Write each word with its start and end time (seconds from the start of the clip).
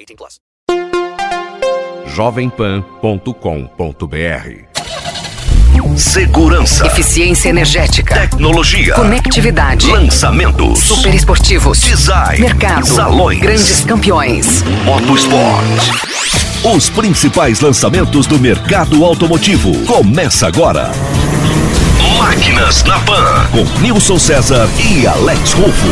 18 0.00 0.16
plus. 0.16 0.40
jovempan.com.br 2.06 4.70
Segurança, 5.96 6.86
Eficiência 6.86 7.48
energética. 7.50 8.14
tecnologia, 8.14 8.94
Conectividade. 8.94 9.86
lançamentos, 9.90 10.78
Super 10.80 11.14
esportivos. 11.14 11.80
design, 11.82 12.40
Mercado. 12.40 12.86
salões, 12.86 13.40
Grandes 13.40 13.84
campeões. 13.84 14.62
motosport. 14.84 15.64
Os 16.74 16.88
principais 16.90 17.60
lançamentos 17.60 18.26
do 18.26 18.38
mercado 18.38 19.04
automotivo. 19.04 19.72
Começa 19.86 20.46
agora. 20.46 20.90
Máquinas 22.18 22.82
na 22.84 22.98
Pan, 23.00 23.46
com 23.50 23.64
Nilson 23.80 24.18
César 24.18 24.68
e 24.78 25.06
Alex 25.06 25.52
Rufo. 25.52 25.86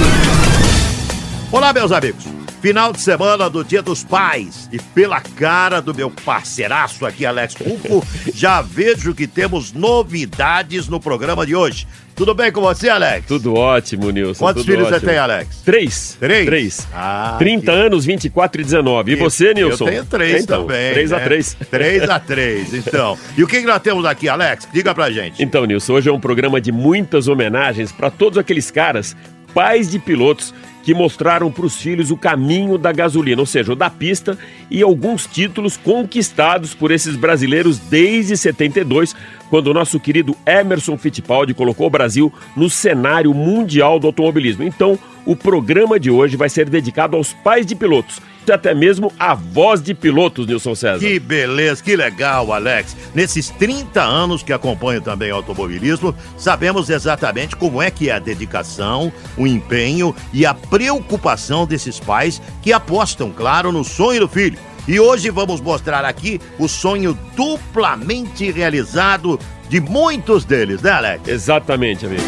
Olá, 1.50 1.72
meus 1.72 1.90
amigos. 1.92 2.24
Final 2.68 2.92
de 2.92 3.00
semana 3.00 3.48
do 3.48 3.64
Dia 3.64 3.80
dos 3.80 4.04
Pais. 4.04 4.68
E 4.70 4.78
pela 4.78 5.22
cara 5.22 5.80
do 5.80 5.94
meu 5.94 6.10
parceiraço 6.10 7.06
aqui, 7.06 7.24
Alex 7.24 7.54
Rufo, 7.54 8.06
já 8.34 8.60
vejo 8.60 9.14
que 9.14 9.26
temos 9.26 9.72
novidades 9.72 10.86
no 10.86 11.00
programa 11.00 11.46
de 11.46 11.56
hoje. 11.56 11.86
Tudo 12.14 12.34
bem 12.34 12.52
com 12.52 12.60
você, 12.60 12.90
Alex? 12.90 13.26
Tudo 13.26 13.54
ótimo, 13.54 14.10
Nilson. 14.10 14.44
Quantos 14.44 14.66
filhos 14.66 14.86
você 14.86 14.96
ótimo. 14.96 15.10
tem, 15.10 15.18
Alex? 15.18 15.62
Três. 15.64 16.16
Três? 16.20 16.44
Três. 16.44 16.88
Ah, 16.92 17.36
30 17.38 17.62
que- 17.62 17.70
anos, 17.70 18.04
24 18.04 18.60
e 18.60 18.64
19. 18.64 19.12
E 19.12 19.14
você, 19.14 19.54
Nilson? 19.54 19.86
Eu 19.86 19.90
tenho 19.90 20.04
três 20.04 20.42
então, 20.42 20.66
também. 20.66 20.92
3 20.92 21.12
a 21.14 21.16
né? 21.16 21.24
3 21.24 21.56
3 21.70 22.10
a 22.10 22.20
3 22.20 22.74
então. 22.74 23.18
E 23.34 23.42
o 23.42 23.46
que, 23.46 23.60
que 23.60 23.66
nós 23.66 23.80
temos 23.80 24.04
aqui, 24.04 24.28
Alex? 24.28 24.68
Diga 24.70 24.94
pra 24.94 25.10
gente. 25.10 25.42
Então, 25.42 25.64
Nilson, 25.64 25.94
hoje 25.94 26.10
é 26.10 26.12
um 26.12 26.20
programa 26.20 26.60
de 26.60 26.70
muitas 26.70 27.28
homenagens 27.28 27.92
para 27.92 28.10
todos 28.10 28.36
aqueles 28.36 28.70
caras, 28.70 29.16
pais 29.54 29.90
de 29.90 29.98
pilotos, 29.98 30.52
que 30.88 30.94
mostraram 30.94 31.52
para 31.52 31.66
os 31.66 31.76
filhos 31.76 32.10
o 32.10 32.16
caminho 32.16 32.78
da 32.78 32.90
gasolina, 32.92 33.42
ou 33.42 33.44
seja, 33.44 33.74
o 33.74 33.76
da 33.76 33.90
pista, 33.90 34.38
e 34.70 34.80
alguns 34.80 35.26
títulos 35.26 35.76
conquistados 35.76 36.72
por 36.72 36.90
esses 36.90 37.14
brasileiros 37.14 37.78
desde 37.78 38.38
72, 38.38 39.14
quando 39.50 39.66
o 39.66 39.74
nosso 39.74 40.00
querido 40.00 40.34
Emerson 40.46 40.96
Fittipaldi 40.96 41.52
colocou 41.52 41.88
o 41.88 41.90
Brasil 41.90 42.32
no 42.56 42.70
cenário 42.70 43.34
mundial 43.34 44.00
do 44.00 44.06
automobilismo. 44.06 44.64
Então, 44.64 44.98
o 45.26 45.36
programa 45.36 46.00
de 46.00 46.10
hoje 46.10 46.38
vai 46.38 46.48
ser 46.48 46.70
dedicado 46.70 47.18
aos 47.18 47.34
pais 47.34 47.66
de 47.66 47.74
pilotos, 47.74 48.18
e 48.48 48.52
até 48.52 48.74
mesmo 48.74 49.12
avós 49.18 49.82
de 49.82 49.94
pilotos, 49.94 50.46
Nilson 50.46 50.74
César. 50.74 50.98
Que 50.98 51.18
beleza, 51.18 51.82
que 51.82 51.96
legal, 51.96 52.52
Alex. 52.52 52.96
Nesses 53.14 53.50
30 53.50 54.02
anos 54.02 54.42
que 54.42 54.52
acompanho 54.52 55.00
também 55.00 55.30
o 55.30 55.36
automobilismo, 55.36 56.14
sabemos 56.36 56.90
exatamente 56.90 57.56
como 57.56 57.80
é 57.80 57.90
que 57.90 58.10
é 58.10 58.14
a 58.14 58.18
dedicação, 58.18 59.12
o 59.36 59.46
empenho 59.46 60.14
e 60.32 60.44
a 60.44 60.54
preocupação 60.54 61.66
desses 61.66 62.00
pais 62.00 62.40
que 62.62 62.72
apostam, 62.72 63.30
claro, 63.30 63.70
no 63.72 63.84
sonho 63.84 64.20
do 64.20 64.28
filho. 64.28 64.58
E 64.86 64.98
hoje 64.98 65.28
vamos 65.28 65.60
mostrar 65.60 66.04
aqui 66.04 66.40
o 66.58 66.66
sonho 66.66 67.16
duplamente 67.36 68.50
realizado 68.50 69.38
de 69.68 69.80
muitos 69.80 70.46
deles, 70.46 70.80
né, 70.80 70.90
Alex? 70.90 71.28
Exatamente, 71.28 72.06
amigo. 72.06 72.22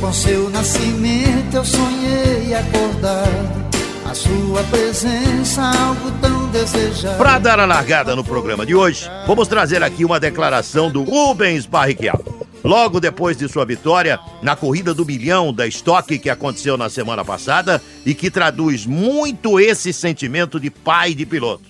Com 0.00 0.12
seu 0.12 0.50
nascimento 0.50 1.54
eu 1.54 1.64
sonhei 1.64 2.54
acordar. 2.54 3.73
Sua 4.14 4.62
presença, 4.70 5.60
algo 5.60 6.12
tão 6.20 6.48
desejado. 6.52 7.18
Para 7.18 7.36
dar 7.40 7.58
a 7.58 7.66
largada 7.66 8.14
no 8.14 8.22
programa 8.22 8.64
de 8.64 8.72
hoje, 8.72 9.10
vamos 9.26 9.48
trazer 9.48 9.82
aqui 9.82 10.04
uma 10.04 10.20
declaração 10.20 10.88
do 10.88 11.02
Rubens 11.02 11.66
Barrichello. 11.66 12.46
Logo 12.62 13.00
depois 13.00 13.36
de 13.36 13.48
sua 13.48 13.64
vitória 13.64 14.20
na 14.40 14.54
corrida 14.54 14.94
do 14.94 15.04
milhão 15.04 15.52
da 15.52 15.66
estoque 15.66 16.16
que 16.20 16.30
aconteceu 16.30 16.76
na 16.76 16.88
semana 16.88 17.24
passada 17.24 17.82
e 18.06 18.14
que 18.14 18.30
traduz 18.30 18.86
muito 18.86 19.58
esse 19.58 19.92
sentimento 19.92 20.60
de 20.60 20.70
pai 20.70 21.12
de 21.12 21.26
piloto. 21.26 21.64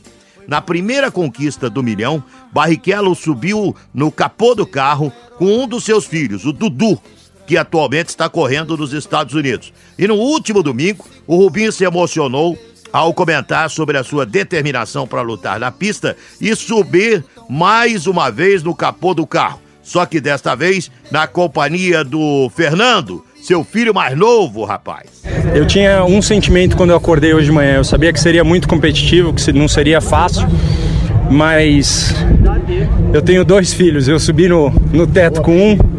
Na 0.47 0.61
primeira 0.61 1.11
conquista 1.11 1.71
do 1.71 1.83
milhão, 1.83 2.23
Barrichello 2.53 3.15
subiu 3.15 3.75
no 3.93 4.13
capô 4.13 4.55
do 4.55 4.67
carro 4.67 5.11
com 5.39 5.47
um 5.47 5.67
dos 5.67 5.83
seus 5.83 6.05
filhos, 6.05 6.45
o 6.45 6.53
Dudu, 6.53 7.01
que 7.47 7.57
atualmente 7.57 8.09
está 8.09 8.29
correndo 8.29 8.77
nos 8.77 8.93
Estados 8.93 9.35
Unidos. 9.35 9.73
E 9.99 10.07
no 10.07 10.15
último 10.15 10.63
domingo, 10.63 11.05
o 11.27 11.37
Rubinho 11.37 11.73
se 11.73 11.85
emocionou 11.85 12.59
ao 12.93 13.13
comentar 13.13 13.69
sobre 13.71 13.99
a 13.99 14.05
sua 14.05 14.25
determinação 14.25 15.07
para 15.07 15.21
lutar 15.21 15.59
na 15.59 15.73
pista 15.73 16.17
e 16.41 16.55
subir 16.55 17.25
mais 17.49 18.07
uma 18.07 18.31
vez 18.31 18.63
no 18.63 18.75
capô 18.75 19.13
do 19.13 19.27
carro. 19.27 19.61
Só 19.83 20.07
que 20.07 20.21
desta 20.21 20.55
vez 20.55 20.91
na 21.11 21.27
companhia 21.27 22.03
do 22.03 22.51
Fernando, 22.55 23.25
seu 23.43 23.63
filho 23.63 23.93
mais 23.93 24.17
novo, 24.17 24.65
rapaz. 24.65 25.11
Eu 25.55 25.67
tinha 25.67 26.05
um 26.05 26.23
sentimento 26.23 26.77
quando 26.77 26.91
eu 26.91 26.97
acordei 26.97 27.35
hoje 27.35 27.47
de 27.47 27.53
manhã. 27.53 27.75
Eu 27.77 27.85
sabia 27.85 28.13
que 28.13 28.19
seria 28.19 28.43
muito 28.43 28.67
competitivo, 28.67 29.35
que 29.35 29.53
não 29.53 29.69
seria 29.69 30.01
fácil, 30.01 30.49
mas 31.31 32.15
eu 33.13 33.21
tenho 33.21 33.45
dois 33.45 33.75
filhos. 33.75 34.09
Eu 34.09 34.19
subi 34.19 34.49
no, 34.49 34.71
no 34.93 35.07
teto 35.07 35.43
com 35.43 35.73
um 35.73 35.94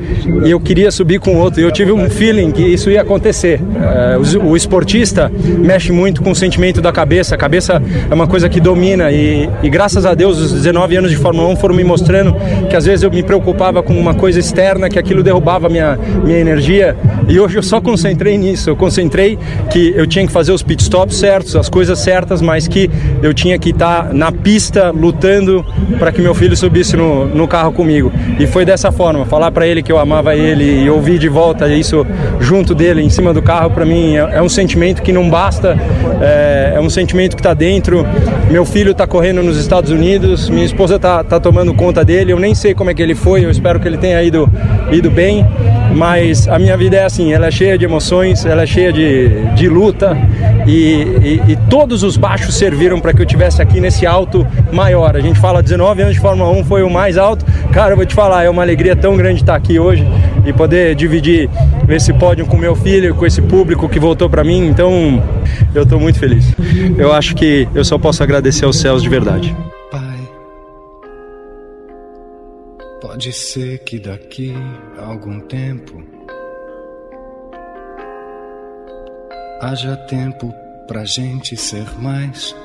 e 0.45 0.51
eu 0.51 0.59
queria 0.59 0.91
subir 0.91 1.19
com 1.19 1.35
outro. 1.35 1.59
E 1.59 1.63
eu 1.63 1.71
tive 1.71 1.91
um 1.91 2.09
feeling 2.09 2.51
que 2.51 2.61
isso 2.61 2.89
ia 2.89 3.01
acontecer. 3.01 3.61
É, 3.81 4.17
o, 4.38 4.55
esportista 4.55 5.31
mexe 5.59 5.91
muito 5.91 6.21
com 6.21 6.31
o 6.31 6.35
sentimento 6.35 6.81
da 6.81 6.91
cabeça. 6.91 7.35
A 7.35 7.38
cabeça 7.38 7.81
é 8.09 8.13
uma 8.13 8.27
coisa 8.27 8.49
que 8.49 8.59
domina 8.59 9.11
e, 9.11 9.49
e 9.61 9.69
graças 9.69 10.05
a 10.05 10.13
Deus 10.13 10.39
os 10.39 10.51
19 10.51 10.95
anos 10.95 11.11
de 11.11 11.17
Fórmula 11.17 11.49
1 11.49 11.55
foram 11.57 11.75
me 11.75 11.83
mostrando 11.83 12.35
que 12.69 12.75
às 12.75 12.85
vezes 12.85 13.03
eu 13.03 13.11
me 13.11 13.23
preocupava 13.23 13.83
com 13.83 13.97
uma 13.97 14.13
coisa 14.13 14.39
externa, 14.39 14.89
que 14.89 14.97
aquilo 14.97 15.23
derrubava 15.23 15.69
minha, 15.69 15.97
minha 16.23 16.37
energia. 16.37 16.95
E 17.27 17.39
hoje 17.39 17.57
eu 17.57 17.63
só 17.63 17.81
concentrei 17.81 18.37
nisso. 18.37 18.69
Eu 18.69 18.75
concentrei 18.75 19.37
que 19.72 19.93
eu 19.95 20.07
tinha 20.07 20.25
que 20.25 20.31
fazer 20.31 20.51
os 20.51 20.63
pit 20.63 20.81
stops 20.81 21.17
certos, 21.17 21.55
as 21.55 21.69
coisas 21.69 21.99
certas, 21.99 22.41
mas 22.41 22.67
que 22.67 22.89
eu 23.22 23.33
tinha 23.33 23.57
que 23.57 23.69
estar 23.69 24.13
na 24.13 24.31
pista 24.31 24.91
lutando 24.91 25.66
para 25.97 26.11
que 26.11 26.22
meu 26.22 26.33
filho 26.33 26.55
subisse 26.55 26.95
no, 26.95 27.25
no 27.25 27.47
carro 27.47 27.72
comigo. 27.72 28.11
E 28.39 28.47
foi 28.47 28.66
dessa 28.66 28.91
forma, 28.91 29.25
falar 29.25 29.51
para 29.51 29.67
ele 29.67 29.81
que 29.81 29.91
eu 29.91 29.94
amava 29.97 30.35
ele 30.35 30.83
e 30.83 30.89
ouvir 30.89 31.19
de 31.19 31.29
volta 31.29 31.67
isso 31.67 32.06
junto 32.39 32.75
dele, 32.75 33.01
em 33.01 33.09
cima 33.09 33.33
do 33.33 33.41
carro, 33.41 33.72
para 33.72 33.85
mim 33.85 34.16
é, 34.16 34.38
é 34.38 34.41
um 34.41 34.50
sentimento 34.50 35.01
que 35.01 35.11
não 35.11 35.29
basta, 35.29 35.78
é, 36.22 36.73
é 36.75 36.79
um 36.79 36.89
sentimento 36.89 37.35
que 37.35 37.41
está 37.41 37.53
dentro. 37.53 38.05
Meu 38.49 38.66
filho 38.66 38.91
está 38.91 39.08
correndo 39.08 39.41
nos 39.41 39.58
Estados 39.58 39.91
Unidos, 39.91 40.49
minha 40.49 40.66
esposa 40.66 40.96
está 40.96 41.23
tá 41.23 41.40
tomando 41.40 41.73
conta 41.73 42.03
dele, 42.03 42.31
eu 42.31 42.40
nem 42.40 42.53
sei 42.53 42.73
como 42.73 42.90
é 42.90 42.93
que 42.93 43.02
ele 43.02 43.16
foi, 43.16 43.43
eu 43.43 43.52
espero 43.52 43.79
que 43.79 43.87
ele 43.87 43.97
tenha 43.97 44.22
ido, 44.22 44.49
ido 44.91 45.09
bem, 45.09 45.46
mas 45.93 46.47
a 46.47 46.59
minha 46.59 46.78
vida 46.78 46.97
é 46.97 47.05
assim, 47.05 47.34
ela 47.34 47.47
é 47.47 47.52
cheia 47.52 47.78
de 47.78 47.85
emoções, 47.85 48.46
ela 48.46 48.64
é 48.64 48.66
cheia 48.66 48.91
de, 48.93 49.29
de 49.55 49.67
luta 49.67 50.16
e, 50.66 50.72
e- 51.47 51.52
e 51.52 51.56
todos 51.70 52.03
os 52.03 52.17
baixos 52.17 52.56
serviram 52.56 53.00
para 53.00 53.14
que 53.14 53.22
eu 53.22 53.26
tivesse 53.26 53.62
aqui 53.62 53.79
nesse 53.79 54.06
alto 54.06 54.46
maior. 54.72 55.16
A 55.16 55.20
gente 55.20 55.40
fala 55.40 55.62
19 55.62 56.02
anos 56.02 56.14
de 56.16 56.20
Fórmula 56.20 56.50
1 56.52 56.64
foi 56.66 56.84
o 56.84 56.90
mais 56.90 57.17
alto. 57.17 57.46
Cara, 57.72 57.91
eu 57.94 57.97
vou 57.97 58.06
te 58.06 58.14
falar, 58.16 58.44
é 58.44 58.50
uma 58.50 58.62
alegria 58.62 58.96
tão 58.96 59.16
grande 59.17 59.41
estar 59.41 59.56
aqui 59.56 59.79
hoje 59.79 60.06
e 60.46 60.53
poder 60.53 60.96
dividir 60.96 61.50
esse 61.90 62.14
pódio 62.14 62.46
com 62.46 62.58
meu 62.58 62.76
filho, 62.76 63.14
com 63.16 63.26
esse 63.26 63.41
público 63.41 63.88
que 63.90 64.00
voltou 64.00 64.29
para 64.29 64.44
mim. 64.44 64.66
Então, 64.67 65.22
eu 65.73 65.84
estou 65.84 66.00
muito 66.00 66.20
feliz. 66.20 66.46
Eu 66.97 67.12
acho 67.14 67.35
que 67.35 67.67
eu 67.73 67.84
só 67.85 67.97
posso 67.97 68.22
agradecer 68.23 68.66
aos 68.66 68.78
céus 68.79 69.02
de 69.02 69.09
verdade. 69.09 69.56
Pai, 69.91 70.02
pode 73.02 73.32
ser 73.34 73.79
que 73.79 74.00
daqui 74.00 74.56
a 74.97 75.06
algum 75.06 75.40
tempo 75.40 76.02
haja 79.61 79.96
tempo 79.96 80.53
pra 80.87 81.05
gente 81.05 81.55
ser 81.55 81.85
mais. 81.99 82.55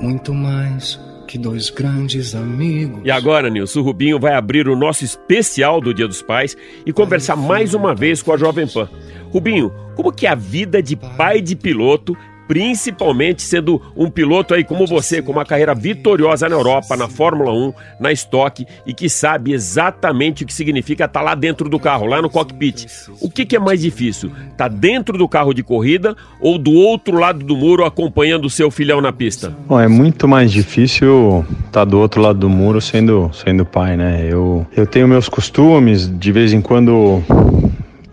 Muito 0.00 0.34
mais 0.34 1.00
que 1.26 1.38
dois 1.38 1.70
grandes 1.70 2.34
amigos. 2.34 3.00
E 3.04 3.10
agora, 3.10 3.48
Nilson, 3.48 3.80
o 3.80 3.82
Rubinho 3.82 4.20
vai 4.20 4.34
abrir 4.34 4.68
o 4.68 4.76
nosso 4.76 5.04
especial 5.04 5.80
do 5.80 5.94
Dia 5.94 6.06
dos 6.06 6.22
Pais 6.22 6.56
e 6.84 6.92
conversar 6.92 7.36
mais 7.36 7.74
uma 7.74 7.94
vez 7.94 8.22
com 8.22 8.32
a 8.32 8.36
Jovem 8.36 8.66
Pan. 8.66 8.88
Rubinho, 9.30 9.72
como 9.96 10.12
que 10.12 10.26
é 10.26 10.30
a 10.30 10.34
vida 10.34 10.82
de 10.82 10.96
pai 10.96 11.40
de 11.40 11.56
piloto 11.56 12.16
principalmente 12.46 13.42
sendo 13.42 13.80
um 13.96 14.10
piloto 14.10 14.54
aí 14.54 14.64
como 14.64 14.86
você, 14.86 15.22
com 15.22 15.32
uma 15.32 15.44
carreira 15.44 15.74
vitoriosa 15.74 16.48
na 16.48 16.54
Europa, 16.54 16.96
na 16.96 17.08
Fórmula 17.08 17.52
1, 17.52 17.72
na 18.00 18.12
Stock 18.12 18.66
e 18.86 18.92
que 18.92 19.08
sabe 19.08 19.52
exatamente 19.52 20.44
o 20.44 20.46
que 20.46 20.52
significa 20.52 21.04
estar 21.04 21.22
lá 21.22 21.34
dentro 21.34 21.68
do 21.68 21.78
carro, 21.78 22.06
lá 22.06 22.20
no 22.20 22.30
cockpit. 22.30 22.86
O 23.20 23.30
que, 23.30 23.44
que 23.44 23.56
é 23.56 23.58
mais 23.58 23.80
difícil? 23.80 24.30
Tá 24.56 24.68
dentro 24.68 25.16
do 25.16 25.28
carro 25.28 25.52
de 25.52 25.62
corrida 25.62 26.16
ou 26.40 26.58
do 26.58 26.72
outro 26.72 27.18
lado 27.18 27.44
do 27.44 27.56
muro 27.56 27.84
acompanhando 27.84 28.46
o 28.46 28.50
seu 28.50 28.70
filhão 28.70 29.00
na 29.00 29.12
pista? 29.12 29.54
Bom, 29.66 29.80
é 29.80 29.88
muito 29.88 30.28
mais 30.28 30.52
difícil 30.52 31.44
estar 31.66 31.80
tá 31.80 31.84
do 31.84 31.98
outro 31.98 32.20
lado 32.20 32.38
do 32.38 32.48
muro 32.48 32.80
sendo, 32.80 33.30
sendo 33.32 33.64
pai, 33.64 33.96
né? 33.96 34.26
Eu, 34.28 34.66
eu 34.76 34.86
tenho 34.86 35.08
meus 35.08 35.28
costumes, 35.28 36.10
de 36.18 36.32
vez 36.32 36.52
em 36.52 36.60
quando 36.60 37.22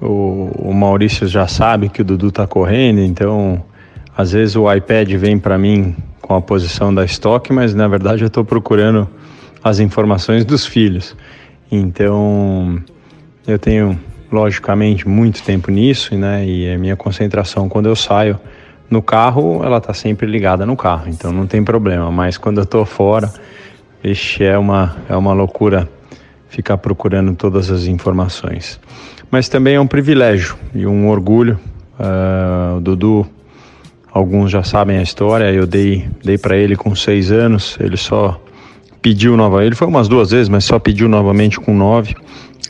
o, 0.01 0.51
o 0.55 0.73
Maurício 0.73 1.27
já 1.27 1.47
sabe 1.47 1.89
que 1.89 2.01
o 2.01 2.05
Dudu 2.05 2.31
tá 2.31 2.47
correndo, 2.47 3.01
então 3.01 3.63
às 4.15 4.31
vezes 4.31 4.55
o 4.55 4.71
iPad 4.71 5.11
vem 5.13 5.39
para 5.39 5.57
mim 5.57 5.95
com 6.21 6.35
a 6.35 6.41
posição 6.41 6.93
da 6.93 7.03
estoque, 7.03 7.51
mas 7.51 7.73
na 7.73 7.87
verdade 7.87 8.23
eu 8.23 8.27
estou 8.27 8.43
procurando 8.43 9.07
as 9.63 9.79
informações 9.79 10.45
dos 10.45 10.65
filhos. 10.65 11.15
Então 11.71 12.81
eu 13.47 13.57
tenho 13.57 13.99
logicamente 14.31 15.07
muito 15.07 15.43
tempo 15.43 15.71
nisso, 15.71 16.15
né? 16.15 16.45
E 16.45 16.73
a 16.73 16.77
minha 16.77 16.95
concentração 16.95 17.67
quando 17.67 17.87
eu 17.87 17.95
saio 17.95 18.39
no 18.89 19.01
carro, 19.01 19.63
ela 19.63 19.77
está 19.77 19.93
sempre 19.93 20.27
ligada 20.27 20.65
no 20.65 20.75
carro, 20.75 21.05
então 21.07 21.31
não 21.31 21.47
tem 21.47 21.63
problema. 21.63 22.11
Mas 22.11 22.37
quando 22.37 22.57
eu 22.57 22.63
estou 22.63 22.85
fora, 22.85 23.31
este 24.03 24.43
é 24.43 24.57
uma 24.57 24.95
é 25.09 25.15
uma 25.15 25.33
loucura 25.33 25.87
ficar 26.49 26.77
procurando 26.77 27.33
todas 27.35 27.71
as 27.71 27.85
informações. 27.85 28.79
Mas 29.29 29.47
também 29.47 29.75
é 29.75 29.79
um 29.79 29.87
privilégio 29.87 30.57
e 30.75 30.85
um 30.85 31.07
orgulho. 31.07 31.57
Uh, 31.97 32.77
o 32.77 32.81
Dudu 32.81 33.27
Alguns 34.13 34.51
já 34.51 34.63
sabem 34.63 34.97
a 34.97 35.01
história. 35.01 35.51
Eu 35.51 35.65
dei, 35.65 36.07
dei 36.23 36.37
para 36.37 36.57
ele 36.57 36.75
com 36.75 36.93
seis 36.95 37.31
anos. 37.31 37.77
Ele 37.79 37.95
só 37.95 38.41
pediu 39.01 39.37
novamente. 39.37 39.67
Ele 39.67 39.75
foi 39.75 39.87
umas 39.87 40.07
duas 40.07 40.31
vezes, 40.31 40.49
mas 40.49 40.65
só 40.65 40.77
pediu 40.77 41.07
novamente 41.07 41.59
com 41.59 41.73
nove. 41.73 42.15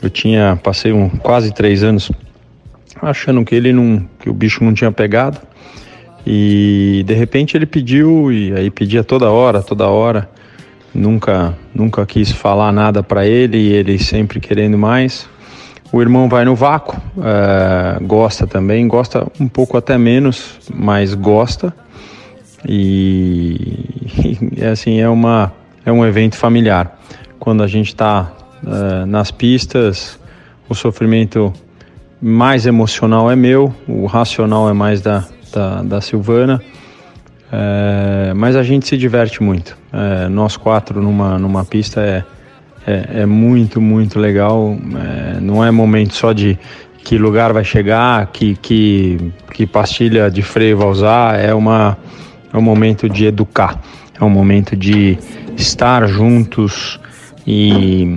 Eu 0.00 0.08
tinha 0.08 0.58
passei 0.62 0.92
um, 0.92 1.08
quase 1.08 1.52
três 1.52 1.82
anos 1.82 2.10
achando 3.00 3.44
que 3.44 3.54
ele 3.54 3.72
não, 3.72 4.06
que 4.20 4.30
o 4.30 4.32
bicho 4.32 4.62
não 4.62 4.72
tinha 4.72 4.92
pegado. 4.92 5.38
E 6.24 7.02
de 7.04 7.14
repente 7.14 7.56
ele 7.56 7.66
pediu 7.66 8.32
e 8.32 8.52
aí 8.52 8.70
pedia 8.70 9.02
toda 9.02 9.30
hora, 9.30 9.62
toda 9.62 9.88
hora. 9.88 10.30
Nunca, 10.94 11.56
nunca 11.74 12.04
quis 12.06 12.30
falar 12.30 12.70
nada 12.70 13.02
para 13.02 13.26
ele 13.26 13.56
e 13.56 13.72
ele 13.72 13.98
sempre 13.98 14.38
querendo 14.38 14.78
mais. 14.78 15.28
O 15.92 16.00
irmão 16.00 16.26
vai 16.26 16.42
no 16.46 16.56
vácuo, 16.56 16.96
é, 17.22 18.02
gosta 18.02 18.46
também, 18.46 18.88
gosta 18.88 19.26
um 19.38 19.46
pouco 19.46 19.76
até 19.76 19.98
menos, 19.98 20.58
mas 20.74 21.12
gosta. 21.12 21.74
E, 22.66 24.48
e 24.56 24.64
assim 24.64 25.00
é 25.00 25.08
uma 25.08 25.52
é 25.84 25.92
um 25.92 26.06
evento 26.06 26.36
familiar. 26.36 26.98
Quando 27.38 27.62
a 27.62 27.66
gente 27.66 27.88
está 27.88 28.32
é, 28.66 29.04
nas 29.04 29.30
pistas, 29.30 30.18
o 30.66 30.74
sofrimento 30.74 31.52
mais 32.22 32.64
emocional 32.64 33.30
é 33.30 33.36
meu, 33.36 33.74
o 33.86 34.06
racional 34.06 34.70
é 34.70 34.72
mais 34.72 35.02
da, 35.02 35.26
da, 35.52 35.82
da 35.82 36.00
Silvana. 36.00 36.62
É, 37.52 38.32
mas 38.34 38.56
a 38.56 38.62
gente 38.62 38.88
se 38.88 38.96
diverte 38.96 39.42
muito. 39.42 39.76
Nós 40.30 40.56
quatro 40.56 41.02
numa, 41.02 41.38
numa 41.38 41.66
pista 41.66 42.00
é, 42.00 42.24
é, 42.86 43.20
é 43.20 43.26
muito, 43.26 43.80
muito 43.80 44.18
legal. 44.18 44.76
É, 44.96 45.40
não 45.40 45.64
é 45.64 45.70
momento 45.70 46.14
só 46.14 46.32
de 46.32 46.58
que 47.04 47.18
lugar 47.18 47.52
vai 47.52 47.64
chegar, 47.64 48.26
que, 48.28 48.56
que, 48.56 49.32
que 49.52 49.66
pastilha 49.66 50.30
de 50.30 50.42
freio 50.42 50.78
vai 50.78 50.88
usar, 50.88 51.38
é, 51.38 51.52
uma, 51.52 51.98
é 52.52 52.56
um 52.56 52.62
momento 52.62 53.08
de 53.08 53.26
educar, 53.26 53.80
é 54.18 54.24
um 54.24 54.30
momento 54.30 54.76
de 54.76 55.18
estar 55.56 56.06
juntos 56.06 57.00
e, 57.46 58.16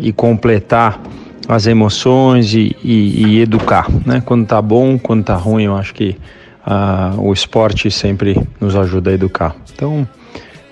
e 0.00 0.12
completar 0.12 1.00
as 1.48 1.66
emoções 1.66 2.52
e, 2.54 2.76
e, 2.82 3.24
e, 3.24 3.40
educar, 3.40 3.86
né? 4.04 4.22
Quando 4.24 4.46
tá 4.46 4.60
bom, 4.60 4.98
quando 4.98 5.24
tá 5.24 5.34
ruim, 5.34 5.64
eu 5.64 5.76
acho 5.76 5.94
que 5.94 6.16
uh, 6.66 7.20
o 7.20 7.32
esporte 7.32 7.90
sempre 7.90 8.38
nos 8.60 8.76
ajuda 8.76 9.10
a 9.10 9.14
educar. 9.14 9.56
Então, 9.72 10.06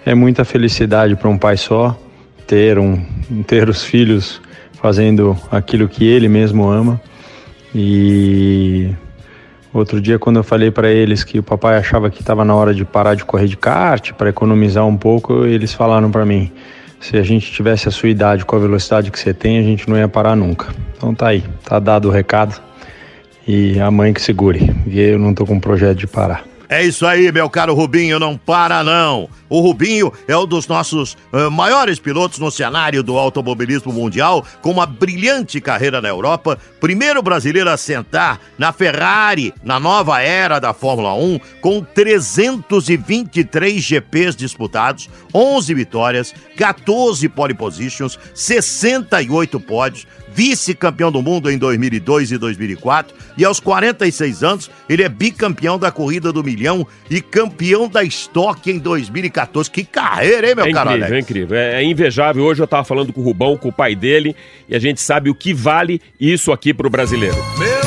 é 0.04 0.14
muita 0.14 0.44
felicidade 0.44 1.16
para 1.16 1.30
um 1.30 1.38
pai 1.38 1.56
só 1.56 1.96
ter, 2.46 2.78
um, 2.78 3.02
ter 3.46 3.68
os 3.68 3.82
filhos 3.82 4.40
fazendo 4.74 5.36
aquilo 5.50 5.88
que 5.88 6.06
ele 6.06 6.28
mesmo 6.28 6.68
ama. 6.68 7.00
E 7.74 8.90
outro 9.72 10.00
dia, 10.00 10.18
quando 10.18 10.36
eu 10.36 10.44
falei 10.44 10.70
para 10.70 10.90
eles 10.90 11.24
que 11.24 11.38
o 11.38 11.42
papai 11.42 11.76
achava 11.76 12.08
que 12.10 12.20
estava 12.20 12.44
na 12.44 12.54
hora 12.54 12.72
de 12.72 12.84
parar 12.84 13.14
de 13.14 13.24
correr 13.24 13.46
de 13.46 13.56
kart 13.56 14.12
para 14.12 14.30
economizar 14.30 14.86
um 14.86 14.96
pouco, 14.96 15.44
eles 15.44 15.74
falaram 15.74 16.10
para 16.10 16.24
mim: 16.24 16.50
se 17.00 17.16
a 17.16 17.22
gente 17.22 17.50
tivesse 17.52 17.88
a 17.88 17.90
sua 17.90 18.08
idade 18.08 18.44
com 18.44 18.56
a 18.56 18.58
velocidade 18.58 19.10
que 19.10 19.18
você 19.18 19.34
tem, 19.34 19.58
a 19.58 19.62
gente 19.62 19.88
não 19.88 19.96
ia 19.96 20.08
parar 20.08 20.36
nunca. 20.36 20.68
Então 20.96 21.14
tá 21.14 21.28
aí, 21.28 21.44
tá 21.64 21.78
dado 21.78 22.08
o 22.08 22.10
recado. 22.10 22.60
E 23.46 23.78
a 23.78 23.90
mãe 23.92 24.12
que 24.12 24.20
segure, 24.20 24.74
e 24.88 24.98
eu 24.98 25.20
não 25.20 25.32
tô 25.32 25.46
com 25.46 25.60
projeto 25.60 25.98
de 25.98 26.06
parar. 26.06 26.44
É 26.68 26.84
isso 26.84 27.06
aí, 27.06 27.30
meu 27.30 27.48
caro 27.48 27.74
Rubinho, 27.74 28.18
não 28.18 28.36
para 28.36 28.82
não. 28.82 29.28
O 29.48 29.60
Rubinho 29.60 30.12
é 30.26 30.36
um 30.36 30.46
dos 30.46 30.66
nossos 30.66 31.16
uh, 31.32 31.48
maiores 31.50 32.00
pilotos 32.00 32.40
no 32.40 32.50
cenário 32.50 33.04
do 33.04 33.16
automobilismo 33.16 33.92
mundial, 33.92 34.44
com 34.60 34.72
uma 34.72 34.84
brilhante 34.84 35.60
carreira 35.60 36.02
na 36.02 36.08
Europa, 36.08 36.58
primeiro 36.80 37.22
brasileiro 37.22 37.70
a 37.70 37.76
sentar 37.76 38.40
na 38.58 38.72
Ferrari 38.72 39.54
na 39.62 39.78
nova 39.78 40.20
era 40.20 40.58
da 40.58 40.74
Fórmula 40.74 41.14
1, 41.14 41.38
com 41.60 41.80
323 41.82 43.80
GPs 43.80 44.34
disputados, 44.34 45.08
11 45.32 45.72
vitórias, 45.72 46.34
14 46.56 47.28
pole 47.28 47.54
positions, 47.54 48.18
68 48.34 49.60
pódios, 49.60 50.06
vice-campeão 50.36 51.10
do 51.10 51.22
mundo 51.22 51.50
em 51.50 51.56
2002 51.56 52.32
e 52.32 52.38
2004, 52.38 53.16
e 53.38 53.44
aos 53.44 53.58
46 53.58 54.44
anos 54.44 54.70
ele 54.86 55.02
é 55.02 55.08
bicampeão 55.08 55.78
da 55.78 55.90
corrida 55.90 56.30
do 56.30 56.44
milhão 56.44 56.86
e 57.08 57.22
campeão 57.22 57.88
da 57.88 58.04
Stock 58.04 58.70
em 58.70 58.78
2014. 58.78 59.70
Que 59.70 59.82
carreira, 59.82 60.50
hein, 60.50 60.54
meu 60.54 60.66
é 60.66 60.72
cara? 60.72 60.90
Incrível, 60.90 61.16
é 61.16 61.20
incrível, 61.20 61.56
é, 61.56 61.82
é 61.82 61.84
invejável. 61.84 62.44
Hoje 62.44 62.62
eu 62.62 62.66
tava 62.66 62.84
falando 62.84 63.14
com 63.14 63.22
o 63.22 63.24
Rubão, 63.24 63.56
com 63.56 63.70
o 63.70 63.72
pai 63.72 63.96
dele, 63.96 64.36
e 64.68 64.76
a 64.76 64.78
gente 64.78 65.00
sabe 65.00 65.30
o 65.30 65.34
que 65.34 65.54
vale 65.54 66.02
isso 66.20 66.52
aqui 66.52 66.74
pro 66.74 66.90
brasileiro. 66.90 67.36
Meu 67.58 67.85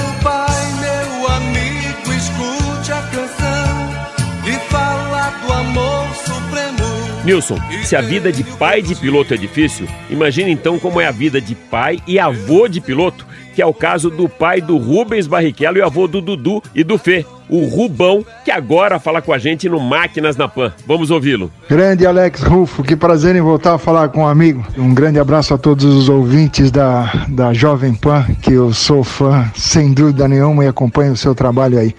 Nilson, 7.30 7.60
se 7.84 7.96
a 7.96 8.02
vida 8.02 8.32
de 8.32 8.44
pai 8.44 8.82
de 8.82 8.96
piloto 8.96 9.36
é 9.36 9.38
difícil, 9.38 9.88
imagine 10.10 10.50
então 10.50 10.80
como 10.80 11.00
é 11.00 11.06
a 11.06 11.12
vida 11.12 11.40
de 11.40 11.54
pai 11.54 12.00
e 12.08 12.18
avô 12.18 12.68
de 12.68 12.82
piloto, 12.82 13.24
que 13.54 13.62
é 13.62 13.66
o 13.68 13.72
caso 13.72 14.10
do 14.10 14.28
pai 14.28 14.60
do 14.60 14.78
Rubens 14.78 15.28
Barrichello 15.28 15.78
e 15.78 15.82
avô 15.84 16.08
do 16.08 16.22
Dudu 16.22 16.64
e 16.74 16.84
do 16.84 16.98
Fê, 16.98 17.24
o 17.48 17.66
Rubão, 17.66 18.26
que 18.44 18.50
agora 18.50 19.00
fala 19.00 19.22
com 19.22 19.32
a 19.32 19.38
gente 19.38 19.70
no 19.70 19.80
Máquinas 19.80 20.38
na 20.38 20.48
Pan. 20.48 20.74
Vamos 20.88 21.12
ouvi-lo. 21.12 21.52
Grande 21.70 22.06
Alex 22.06 22.42
Rufo, 22.42 22.84
que 22.84 22.96
prazer 22.96 23.36
em 23.36 23.42
voltar 23.42 23.76
a 23.76 23.78
falar 23.78 24.10
com 24.10 24.22
um 24.22 24.28
amigo. 24.28 24.66
Um 24.76 24.94
grande 24.94 25.20
abraço 25.20 25.54
a 25.54 25.58
todos 25.58 25.86
os 25.86 26.10
ouvintes 26.10 26.72
da, 26.72 27.26
da 27.28 27.54
Jovem 27.54 27.94
Pan, 27.94 28.26
que 28.42 28.54
eu 28.54 28.74
sou 28.74 29.04
fã, 29.04 29.52
sem 29.56 29.94
dúvida 29.94 30.28
nenhuma, 30.28 30.64
e 30.64 30.68
acompanho 30.68 31.14
o 31.14 31.18
seu 31.18 31.36
trabalho 31.36 31.78
aí. 31.78 31.96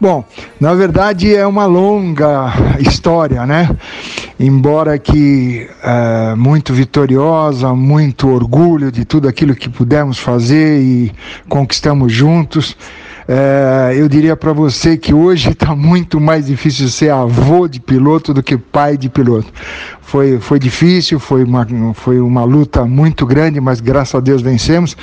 Bom, 0.00 0.24
na 0.60 0.74
verdade 0.74 1.34
é 1.34 1.46
uma 1.46 1.66
longa 1.66 2.52
história, 2.80 3.46
né? 3.46 3.70
Embora 4.38 4.98
que 4.98 5.68
é, 5.82 6.34
muito 6.34 6.74
vitoriosa, 6.74 7.72
muito 7.74 8.28
orgulho 8.28 8.90
de 8.90 9.04
tudo 9.04 9.28
aquilo 9.28 9.54
que 9.54 9.68
pudemos 9.68 10.18
fazer 10.18 10.80
e 10.80 11.12
conquistamos 11.48 12.12
juntos. 12.12 12.76
É, 13.26 13.94
eu 13.96 14.08
diria 14.08 14.36
para 14.36 14.52
você 14.52 14.98
que 14.98 15.14
hoje 15.14 15.50
está 15.50 15.74
muito 15.74 16.20
mais 16.20 16.46
difícil 16.46 16.88
ser 16.88 17.10
avô 17.10 17.66
de 17.66 17.80
piloto 17.80 18.34
do 18.34 18.42
que 18.42 18.56
pai 18.56 18.96
de 18.98 19.08
piloto. 19.08 19.50
Foi, 20.02 20.38
foi 20.38 20.58
difícil, 20.58 21.18
foi 21.18 21.42
uma, 21.42 21.66
foi 21.94 22.20
uma 22.20 22.44
luta 22.44 22.84
muito 22.84 23.24
grande, 23.24 23.60
mas 23.60 23.80
graças 23.80 24.14
a 24.14 24.20
Deus 24.20 24.42
vencemos. 24.42 24.94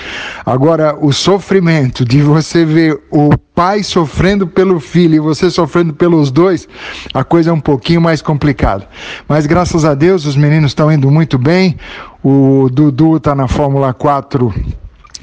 Agora, 0.45 0.95
o 0.99 1.11
sofrimento 1.11 2.05
de 2.05 2.21
você 2.21 2.63
ver 2.63 3.01
o 3.09 3.35
pai 3.55 3.81
sofrendo 3.83 4.47
pelo 4.47 4.79
filho 4.79 5.15
e 5.15 5.19
você 5.19 5.49
sofrendo 5.49 5.93
pelos 5.93 6.31
dois, 6.31 6.67
a 7.13 7.23
coisa 7.23 7.49
é 7.49 7.53
um 7.53 7.59
pouquinho 7.59 7.99
mais 7.99 8.21
complicada. 8.21 8.87
Mas 9.27 9.47
graças 9.47 9.83
a 9.83 9.95
Deus, 9.95 10.25
os 10.25 10.35
meninos 10.35 10.71
estão 10.71 10.91
indo 10.91 11.09
muito 11.09 11.37
bem. 11.37 11.75
O 12.23 12.69
Dudu 12.71 13.17
está 13.17 13.33
na 13.33 13.47
Fórmula 13.47 13.93
4 13.93 14.53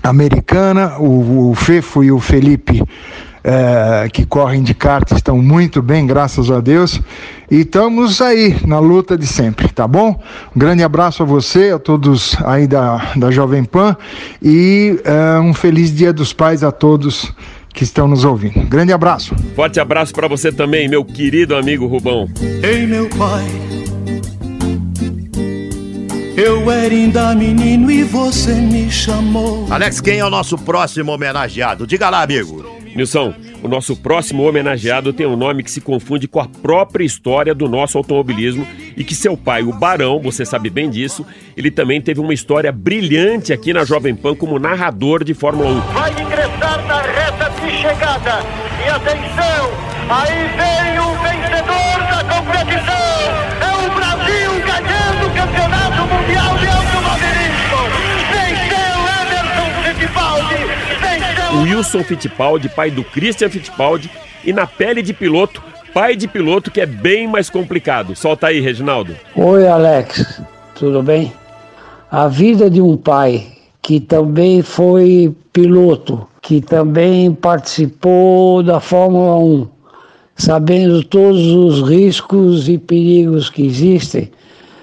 americana, 0.09 0.99
o, 0.99 1.51
o 1.51 1.55
Fefo 1.55 2.03
e 2.03 2.11
o 2.11 2.19
Felipe 2.19 2.83
eh, 3.45 4.09
que 4.13 4.27
correm 4.27 4.63
de 4.63 4.75
kart 4.75 5.11
estão 5.13 5.39
muito 5.39 5.81
bem, 5.81 6.07
graças 6.07 6.51
a 6.51 6.61
Deus. 6.61 7.01
E 7.51 7.61
estamos 7.61 8.21
aí 8.21 8.57
na 8.67 8.79
luta 8.79 9.17
de 9.17 9.27
sempre, 9.27 9.69
tá 9.69 9.87
bom? 9.87 10.21
Um 10.55 10.59
grande 10.59 10.83
abraço 10.83 11.23
a 11.23 11.27
você, 11.27 11.71
a 11.71 11.79
todos 11.79 12.37
aí 12.45 12.67
da, 12.67 13.13
da 13.17 13.31
Jovem 13.31 13.65
Pan 13.65 13.97
e 14.43 15.01
eh, 15.05 15.41
um 15.41 15.55
feliz 15.55 15.95
Dia 15.95 16.13
dos 16.13 16.33
Pais 16.33 16.63
a 16.63 16.71
todos 16.71 17.33
que 17.73 17.85
estão 17.85 18.09
nos 18.09 18.25
ouvindo. 18.25 18.61
Grande 18.67 18.93
abraço. 18.93 19.35
Forte 19.55 19.79
abraço 19.79 20.13
para 20.13 20.27
você 20.27 20.51
também, 20.51 20.89
meu 20.89 21.05
querido 21.05 21.57
amigo 21.57 21.87
Rubão. 21.87 22.29
Ei, 22.63 22.87
meu 22.87 23.09
pai, 23.09 23.47
eu 26.39 26.71
era 26.71 26.95
ainda 26.95 27.35
menino 27.35 27.91
e 27.91 28.05
você 28.05 28.55
me 28.55 28.89
chamou. 28.91 29.67
Alex, 29.73 30.01
quem 30.01 30.21
é 30.21 30.25
o 30.25 30.31
nosso 30.31 30.57
próximo 30.57 31.11
homenageado? 31.11 31.85
Diga 31.85 32.09
lá, 32.09 32.23
amigo. 32.23 32.79
Nilson, 32.95 33.35
o 33.61 33.67
nosso 33.67 33.97
próximo 33.97 34.49
homenageado 34.49 35.13
tem 35.13 35.27
um 35.27 35.37
nome 35.37 35.65
que 35.65 35.71
se 35.71 35.81
confunde 35.81 36.29
com 36.29 36.39
a 36.39 36.47
própria 36.47 37.05
história 37.05 37.53
do 37.53 37.69
nosso 37.69 37.99
automobilismo 37.99 38.67
e 38.97 39.03
que 39.03 39.17
seu 39.17 39.37
pai, 39.37 39.63
o 39.63 39.73
Barão, 39.73 40.21
você 40.21 40.45
sabe 40.45 40.71
bem 40.71 40.89
disso, 40.89 41.27
ele 41.57 41.73
também 41.73 42.01
teve 42.01 42.21
uma 42.21 42.33
história 42.33 42.71
brilhante 42.71 43.53
aqui 43.53 43.73
na 43.73 43.85
Jovem 43.85 44.15
Pan 44.15 44.37
como 44.37 44.61
narrador 44.61 45.25
de 45.25 45.35
Fórmula 45.35 45.71
1. 45.71 45.81
Vai 45.93 46.11
ingressar 46.23 46.87
na 46.87 47.03
reta 47.03 47.51
de 47.61 47.71
chegada. 47.79 48.45
E 48.85 48.89
atenção, 48.89 49.71
aí 50.09 50.49
vem 50.57 51.01
o 51.01 51.13
vencedor 51.21 51.99
da 52.09 52.37
competição. 52.37 53.68
Campeonato 55.49 56.03
Mundial 56.03 56.59
de 56.59 56.67
Automobilismo. 56.67 57.81
Venceu 58.33 59.01
Emerson 59.23 59.71
Fittipaldi. 59.83 60.57
Venceu 61.01 61.63
Wilson 61.63 62.05
Fittipaldi, 62.05 62.69
pai 62.69 62.91
do 62.91 63.03
Christian 63.03 63.49
Fittipaldi, 63.49 64.11
e 64.45 64.53
na 64.53 64.67
pele 64.67 65.01
de 65.01 65.15
piloto, 65.15 65.63
pai 65.95 66.17
de 66.17 66.29
piloto 66.29 66.71
que 66.71 66.83
é 66.83 66.87
bem 66.87 67.27
mais 67.27 67.49
complicado. 67.49 68.15
Solta 68.15 68.49
aí, 68.49 68.61
Reginaldo. 68.61 69.17
Oi, 69.35 69.67
Alex, 69.67 70.43
tudo 70.75 71.03
bem? 71.03 71.33
A 72.11 72.29
vida 72.29 72.69
de 72.69 72.83
um 72.83 72.97
pai 72.97 73.47
que 73.81 74.01
também 74.01 74.61
foi 74.61 75.35
piloto, 75.51 76.29
que 76.43 76.61
também 76.61 77.33
participou 77.33 78.63
da 78.63 78.81
Fórmula 78.81 79.39
1, 79.39 79.67
sabendo 80.37 81.03
todos 81.05 81.47
os 81.47 81.89
riscos 81.89 82.69
e 82.69 82.77
perigos 82.77 83.49
que 83.49 83.65
existem, 83.65 84.31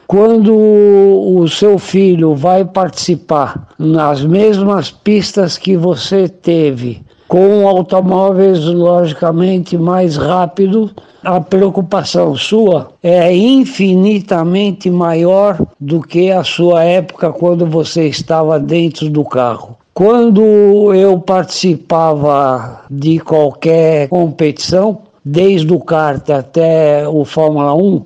quando 0.08 0.54
o 0.56 1.48
seu 1.48 1.80
filho 1.80 2.36
vai 2.36 2.64
participar 2.64 3.70
nas 3.78 4.24
mesmas 4.24 4.92
pistas 4.92 5.58
que 5.58 5.76
você 5.76 6.30
teve, 6.30 7.02
com 7.28 7.68
automóveis 7.68 8.64
logicamente 8.66 9.78
mais 9.78 10.16
rápidos, 10.16 10.94
a 11.24 11.42
preocupação 11.42 12.36
sua 12.36 12.90
é 13.02 13.36
infinitamente 13.36 14.92
maior 14.92 15.60
do 15.80 16.02
que 16.02 16.32
a 16.32 16.44
sua 16.44 16.84
época 16.84 17.34
quando 17.34 17.66
você 17.66 18.08
estava 18.08 18.60
dentro 18.60 19.10
do 19.10 19.24
carro. 19.26 19.76
Quando 19.94 20.94
eu 20.94 21.18
participava 21.20 22.82
de 22.92 23.18
qualquer 23.20 24.08
competição, 24.10 25.00
desde 25.24 25.74
o 25.74 25.80
kart 25.80 26.30
até 26.30 27.08
o 27.08 27.26
Fórmula 27.26 27.74
1, 27.74 28.04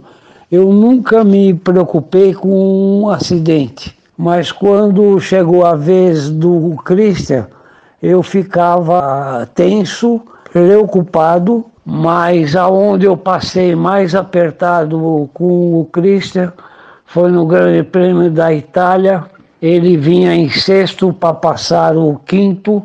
eu 0.51 0.71
nunca 0.73 1.23
me 1.23 1.53
preocupei 1.53 2.33
com 2.33 3.01
um 3.01 3.09
acidente. 3.09 3.95
Mas 4.17 4.51
quando 4.51 5.19
chegou 5.19 5.65
a 5.65 5.75
vez 5.75 6.29
do 6.29 6.75
Christian, 6.83 7.47
eu 8.01 8.21
ficava 8.23 9.47
tenso, 9.53 10.21
preocupado, 10.51 11.65
mas 11.85 12.55
aonde 12.55 13.05
eu 13.05 13.15
passei 13.15 13.75
mais 13.75 14.13
apertado 14.15 15.29
com 15.33 15.79
o 15.79 15.85
Christian 15.85 16.51
foi 17.05 17.31
no 17.31 17.45
Grande 17.45 17.83
Prêmio 17.83 18.29
da 18.29 18.53
Itália. 18.53 19.23
Ele 19.61 19.97
vinha 19.97 20.33
em 20.35 20.49
sexto 20.49 21.11
para 21.11 21.33
passar 21.33 21.97
o 21.97 22.19
quinto 22.25 22.83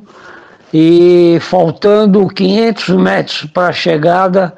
e 0.73 1.39
faltando 1.41 2.27
500 2.27 2.89
metros 2.97 3.45
para 3.53 3.69
a 3.69 3.73
chegada, 3.73 4.53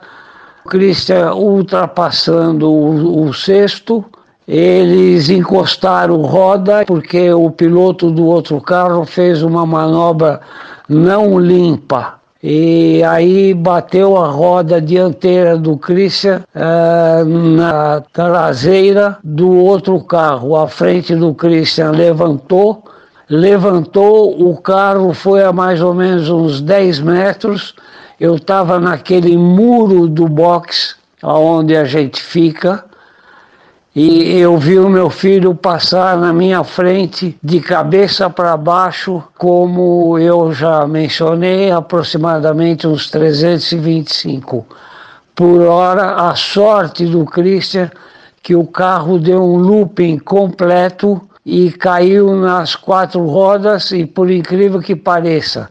Christian 0.67 1.33
ultrapassando 1.33 2.71
o, 2.71 3.27
o 3.27 3.33
sexto, 3.33 4.05
eles 4.47 5.29
encostaram 5.31 6.21
roda 6.23 6.85
porque 6.87 7.33
o 7.33 7.51
piloto 7.51 8.11
do 8.11 8.27
outro 8.27 8.61
carro 8.61 9.05
fez 9.05 9.43
uma 9.43 9.65
manobra 9.65 10.41
não 10.89 11.39
limpa. 11.39 12.15
E 12.43 13.03
aí 13.03 13.55
bateu 13.55 14.17
a 14.17 14.29
roda 14.29 14.81
dianteira 14.81 15.57
do 15.57 15.77
Christian 15.77 16.43
eh, 16.55 17.25
na 17.25 18.03
traseira 18.13 19.19
do 19.25 19.51
outro 19.51 19.99
carro. 20.05 20.55
A 20.55 20.69
frente 20.69 21.17
do 21.17 21.35
Christian 21.35 21.91
levantou, 21.91 22.85
levantou, 23.29 24.49
o 24.49 24.57
carro 24.59 25.13
foi 25.13 25.43
a 25.43 25.53
mais 25.53 25.81
ou 25.81 25.95
menos 25.95 26.29
uns 26.29 26.61
10 26.61 27.01
metros. 27.01 27.75
Eu 28.19 28.37
estava 28.37 28.81
naquele 28.81 29.37
muro 29.37 30.09
do 30.09 30.27
box 30.27 30.97
onde 31.23 31.77
a 31.77 31.85
gente 31.85 32.23
fica 32.23 32.85
e 33.95 34.39
eu 34.39 34.59
vi 34.59 34.79
o 34.79 34.91
meu 34.91 35.09
filho 35.09 35.55
passar 35.55 36.19
na 36.19 36.33
minha 36.33 36.63
frente 36.63 37.37
de 37.43 37.61
cabeça 37.61 38.29
para 38.29 38.57
baixo, 38.57 39.23
como 39.39 40.19
eu 40.19 40.53
já 40.53 40.87
mencionei, 40.87 41.71
aproximadamente 41.71 42.87
uns 42.87 43.11
325 43.11 44.67
por 45.35 45.63
hora. 45.63 46.29
A 46.29 46.35
sorte 46.35 47.07
do 47.07 47.25
Christian 47.25 47.91
que 48.43 48.55
o 48.55 48.67
carro 48.67 49.19
deu 49.19 49.43
um 49.43 49.57
looping 49.57 50.19
completo 50.19 51.21
e 51.45 51.71
caiu 51.73 52.37
nas 52.37 52.77
quatro 52.77 53.27
rodas 53.27 53.91
e 53.93 54.07
por 54.07 54.31
incrível 54.31 54.81
que 54.81 54.95
pareça, 54.95 55.71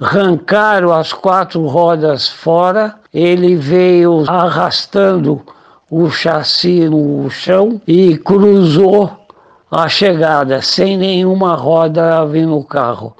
arrancaram 0.00 0.92
as 0.92 1.12
quatro 1.12 1.66
rodas 1.66 2.28
fora, 2.28 2.94
ele 3.12 3.54
veio 3.54 4.24
arrastando 4.28 5.40
o 5.90 6.10
chassi 6.10 6.88
no 6.88 7.30
chão 7.30 7.80
e 7.86 8.16
cruzou 8.18 9.10
a 9.70 9.88
chegada 9.88 10.62
sem 10.62 10.96
nenhuma 10.96 11.54
roda 11.54 12.24
vindo 12.26 12.50
no 12.50 12.64
carro. 12.64 13.14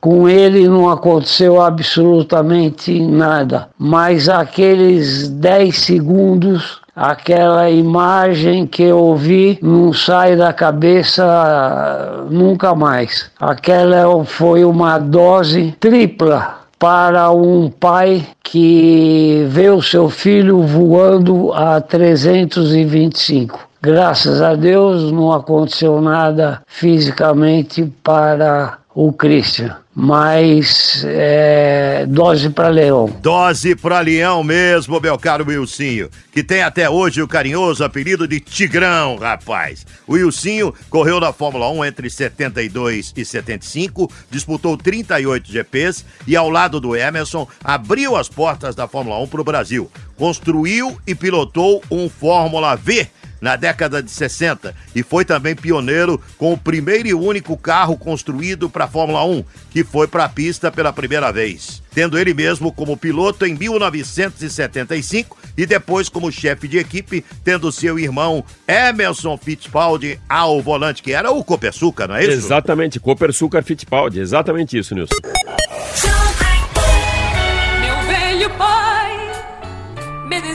Com 0.00 0.28
ele 0.28 0.68
não 0.68 0.88
aconteceu 0.88 1.60
absolutamente 1.60 3.00
nada, 3.00 3.68
mas 3.76 4.28
aqueles 4.28 5.28
10 5.28 5.76
segundos, 5.76 6.77
aquela 6.98 7.70
imagem 7.70 8.66
que 8.66 8.82
eu 8.82 9.14
vi 9.14 9.56
não 9.62 9.92
sai 9.92 10.34
da 10.34 10.52
cabeça 10.52 12.26
nunca 12.28 12.74
mais. 12.74 13.30
Aquela 13.38 14.24
foi 14.24 14.64
uma 14.64 14.98
dose 14.98 15.76
tripla 15.78 16.56
para 16.76 17.30
um 17.30 17.70
pai 17.70 18.26
que 18.42 19.46
vê 19.48 19.70
o 19.70 19.80
seu 19.80 20.10
filho 20.10 20.62
voando 20.62 21.52
a 21.52 21.80
325. 21.80 23.68
Graças 23.80 24.42
a 24.42 24.56
Deus 24.56 25.12
não 25.12 25.32
aconteceu 25.32 26.00
nada 26.00 26.60
fisicamente 26.66 27.84
para 28.02 28.78
o 29.00 29.12
Christian, 29.12 29.76
mas 29.94 31.04
é, 31.06 32.04
dose 32.08 32.50
para 32.50 32.66
leão. 32.66 33.06
Dose 33.22 33.76
pra 33.76 34.00
leão 34.00 34.42
mesmo, 34.42 35.00
meu 35.00 35.16
caro 35.16 35.46
Wilsinho, 35.46 36.10
que 36.32 36.42
tem 36.42 36.64
até 36.64 36.90
hoje 36.90 37.22
o 37.22 37.28
carinhoso 37.28 37.84
apelido 37.84 38.26
de 38.26 38.40
Tigrão, 38.40 39.14
rapaz. 39.14 39.86
O 40.04 40.14
Wilsinho 40.14 40.74
correu 40.90 41.20
na 41.20 41.32
Fórmula 41.32 41.70
1 41.70 41.84
entre 41.84 42.10
72 42.10 43.12
e 43.16 43.24
75, 43.24 44.10
disputou 44.28 44.76
38 44.76 45.48
GPs 45.48 46.04
e 46.26 46.34
ao 46.34 46.50
lado 46.50 46.80
do 46.80 46.96
Emerson 46.96 47.46
abriu 47.62 48.16
as 48.16 48.28
portas 48.28 48.74
da 48.74 48.88
Fórmula 48.88 49.20
1 49.20 49.28
para 49.28 49.40
o 49.40 49.44
Brasil. 49.44 49.88
Construiu 50.16 50.98
e 51.06 51.14
pilotou 51.14 51.84
um 51.88 52.08
Fórmula 52.08 52.74
V 52.74 53.06
na 53.40 53.56
década 53.56 54.02
de 54.02 54.10
60 54.10 54.74
e 54.94 55.02
foi 55.02 55.24
também 55.24 55.54
pioneiro 55.54 56.20
com 56.36 56.52
o 56.52 56.58
primeiro 56.58 57.08
e 57.08 57.14
único 57.14 57.56
carro 57.56 57.96
construído 57.96 58.68
para 58.68 58.84
a 58.84 58.88
Fórmula 58.88 59.24
1, 59.24 59.44
que 59.70 59.84
foi 59.84 60.06
para 60.06 60.24
a 60.24 60.28
pista 60.28 60.70
pela 60.70 60.92
primeira 60.92 61.32
vez, 61.32 61.82
tendo 61.94 62.18
ele 62.18 62.34
mesmo 62.34 62.72
como 62.72 62.96
piloto 62.96 63.46
em 63.46 63.54
1975 63.54 65.36
e 65.56 65.66
depois 65.66 66.08
como 66.08 66.30
chefe 66.30 66.68
de 66.68 66.78
equipe, 66.78 67.24
tendo 67.42 67.72
seu 67.72 67.98
irmão 67.98 68.44
Emerson 68.66 69.36
Fittipaldi 69.36 70.20
ao 70.28 70.62
volante, 70.62 71.02
que 71.02 71.12
era 71.12 71.30
o 71.30 71.42
Copersuca, 71.42 72.06
não 72.06 72.16
é 72.16 72.22
isso? 72.22 72.32
Exatamente, 72.32 73.00
Copersucar 73.00 73.62
Fittipaldi, 73.62 74.20
exatamente 74.20 74.78
isso, 74.78 74.94
Nilson. 74.94 75.16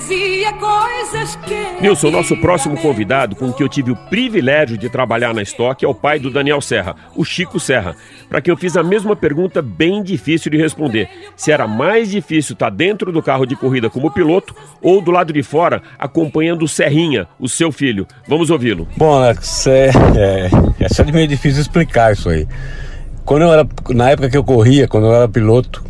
Dizia 0.03 0.51
coisas 0.53 1.35
que. 1.37 1.81
Nilson, 1.81 2.11
nosso 2.11 2.35
próximo 2.37 2.77
convidado, 2.77 3.35
com 3.35 3.51
quem 3.51 3.65
eu 3.65 3.69
tive 3.69 3.91
o 3.91 3.95
privilégio 3.95 4.77
de 4.77 4.89
trabalhar 4.89 5.33
na 5.33 5.41
Stock, 5.41 5.83
é 5.83 5.87
o 5.87 5.95
pai 5.95 6.19
do 6.19 6.29
Daniel 6.29 6.61
Serra, 6.61 6.95
o 7.15 7.23
Chico 7.23 7.59
Serra, 7.59 7.95
para 8.29 8.41
quem 8.41 8.51
eu 8.51 8.57
fiz 8.57 8.75
a 8.75 8.83
mesma 8.83 9.15
pergunta 9.15 9.61
bem 9.61 10.03
difícil 10.03 10.51
de 10.51 10.57
responder: 10.57 11.09
se 11.35 11.51
era 11.51 11.67
mais 11.67 12.11
difícil 12.11 12.53
estar 12.53 12.69
dentro 12.69 13.11
do 13.11 13.21
carro 13.21 13.45
de 13.45 13.55
corrida 13.55 13.89
como 13.89 14.11
piloto 14.11 14.53
ou 14.81 15.01
do 15.01 15.11
lado 15.11 15.31
de 15.31 15.43
fora 15.43 15.81
acompanhando 15.97 16.63
o 16.63 16.67
Serrinha, 16.67 17.27
o 17.39 17.47
seu 17.47 17.71
filho. 17.71 18.05
Vamos 18.27 18.49
ouvi-lo. 18.49 18.87
Bom, 18.97 19.15
Alex, 19.15 19.67
é, 19.67 19.89
é, 20.17 20.49
é 20.79 20.89
só 20.89 21.03
de 21.03 21.11
meio 21.11 21.27
difícil 21.27 21.61
explicar 21.61 22.13
isso 22.13 22.29
aí. 22.29 22.47
Quando 23.23 23.43
eu 23.43 23.53
era, 23.53 23.67
na 23.89 24.09
época 24.09 24.29
que 24.29 24.37
eu 24.37 24.43
corria, 24.43 24.87
quando 24.87 25.07
eu 25.07 25.13
era 25.13 25.29
piloto, 25.29 25.83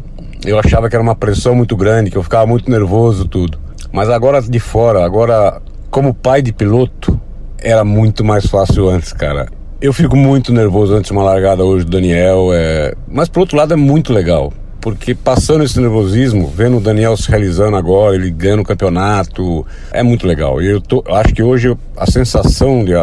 eu 0.45 0.59
achava 0.59 0.87
que 0.87 0.95
era 0.95 1.01
uma 1.01 1.15
pressão 1.15 1.55
muito 1.55 1.75
grande, 1.75 2.11
que 2.11 2.17
eu 2.17 2.21
ficava 2.21 2.45
muito 2.45 2.69
nervoso, 2.69 3.27
tudo. 3.27 3.62
Mas 3.93 4.09
agora 4.09 4.41
de 4.41 4.59
fora, 4.59 5.05
agora 5.05 5.61
como 5.91 6.15
pai 6.15 6.41
de 6.41 6.51
piloto, 6.51 7.21
era 7.59 7.85
muito 7.85 8.25
mais 8.25 8.47
fácil 8.47 8.89
antes, 8.89 9.13
cara. 9.13 9.47
Eu 9.79 9.93
fico 9.93 10.15
muito 10.15 10.51
nervoso 10.51 10.95
antes 10.95 11.09
de 11.09 11.13
uma 11.13 11.23
largada 11.23 11.63
hoje 11.63 11.85
do 11.85 11.91
Daniel, 11.91 12.49
é... 12.51 12.95
mas 13.07 13.29
por 13.29 13.41
outro 13.41 13.55
lado 13.55 13.71
é 13.71 13.77
muito 13.77 14.11
legal, 14.11 14.51
porque 14.81 15.13
passando 15.13 15.63
esse 15.63 15.79
nervosismo, 15.79 16.47
vendo 16.47 16.77
o 16.77 16.79
Daniel 16.79 17.15
se 17.15 17.29
realizando 17.29 17.77
agora, 17.77 18.15
ele 18.15 18.31
ganhando 18.31 18.61
o 18.61 18.65
campeonato, 18.65 19.63
é 19.91 20.01
muito 20.01 20.25
legal. 20.25 20.59
Eu 20.59 20.81
tô, 20.81 21.03
acho 21.07 21.31
que 21.31 21.43
hoje 21.43 21.77
a 21.95 22.09
sensação 22.09 22.83
de, 22.83 22.93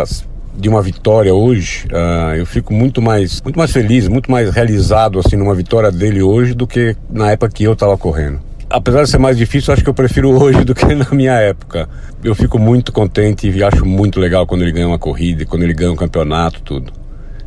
de 0.57 0.69
uma 0.69 0.83
vitória 0.83 1.33
hoje, 1.33 1.87
uh, 1.93 2.35
eu 2.35 2.45
fico 2.45 2.75
muito 2.75 3.01
mais, 3.01 3.41
muito 3.43 3.57
mais 3.57 3.71
feliz, 3.71 4.09
muito 4.09 4.29
mais 4.29 4.51
realizado 4.51 5.21
assim 5.21 5.37
numa 5.37 5.55
vitória 5.55 5.93
dele 5.93 6.21
hoje 6.21 6.53
do 6.53 6.67
que 6.67 6.97
na 7.09 7.31
época 7.31 7.53
que 7.53 7.63
eu 7.63 7.75
estava 7.75 7.97
correndo. 7.97 8.50
Apesar 8.71 9.03
de 9.03 9.11
ser 9.11 9.19
mais 9.19 9.37
difícil, 9.37 9.75
acho 9.75 9.83
que 9.83 9.91
eu 9.91 9.95
prefiro 9.95 10.31
hoje 10.31 10.65
do 10.65 10.77
que 10.77 10.95
na 10.95 11.09
minha 11.11 11.33
época. 11.33 11.89
Eu 12.23 12.37
fico 12.37 12.57
muito 12.57 12.93
contente 12.93 13.51
e 13.51 13.65
acho 13.65 13.85
muito 13.85 14.21
legal 14.21 14.47
quando 14.47 14.63
ele 14.63 14.71
ganha 14.71 14.87
uma 14.87 14.99
corrida, 14.99 15.45
quando 15.45 15.65
ele 15.65 15.75
ganha 15.75 15.91
um 15.91 15.97
campeonato, 15.97 16.63
tudo. 16.63 16.93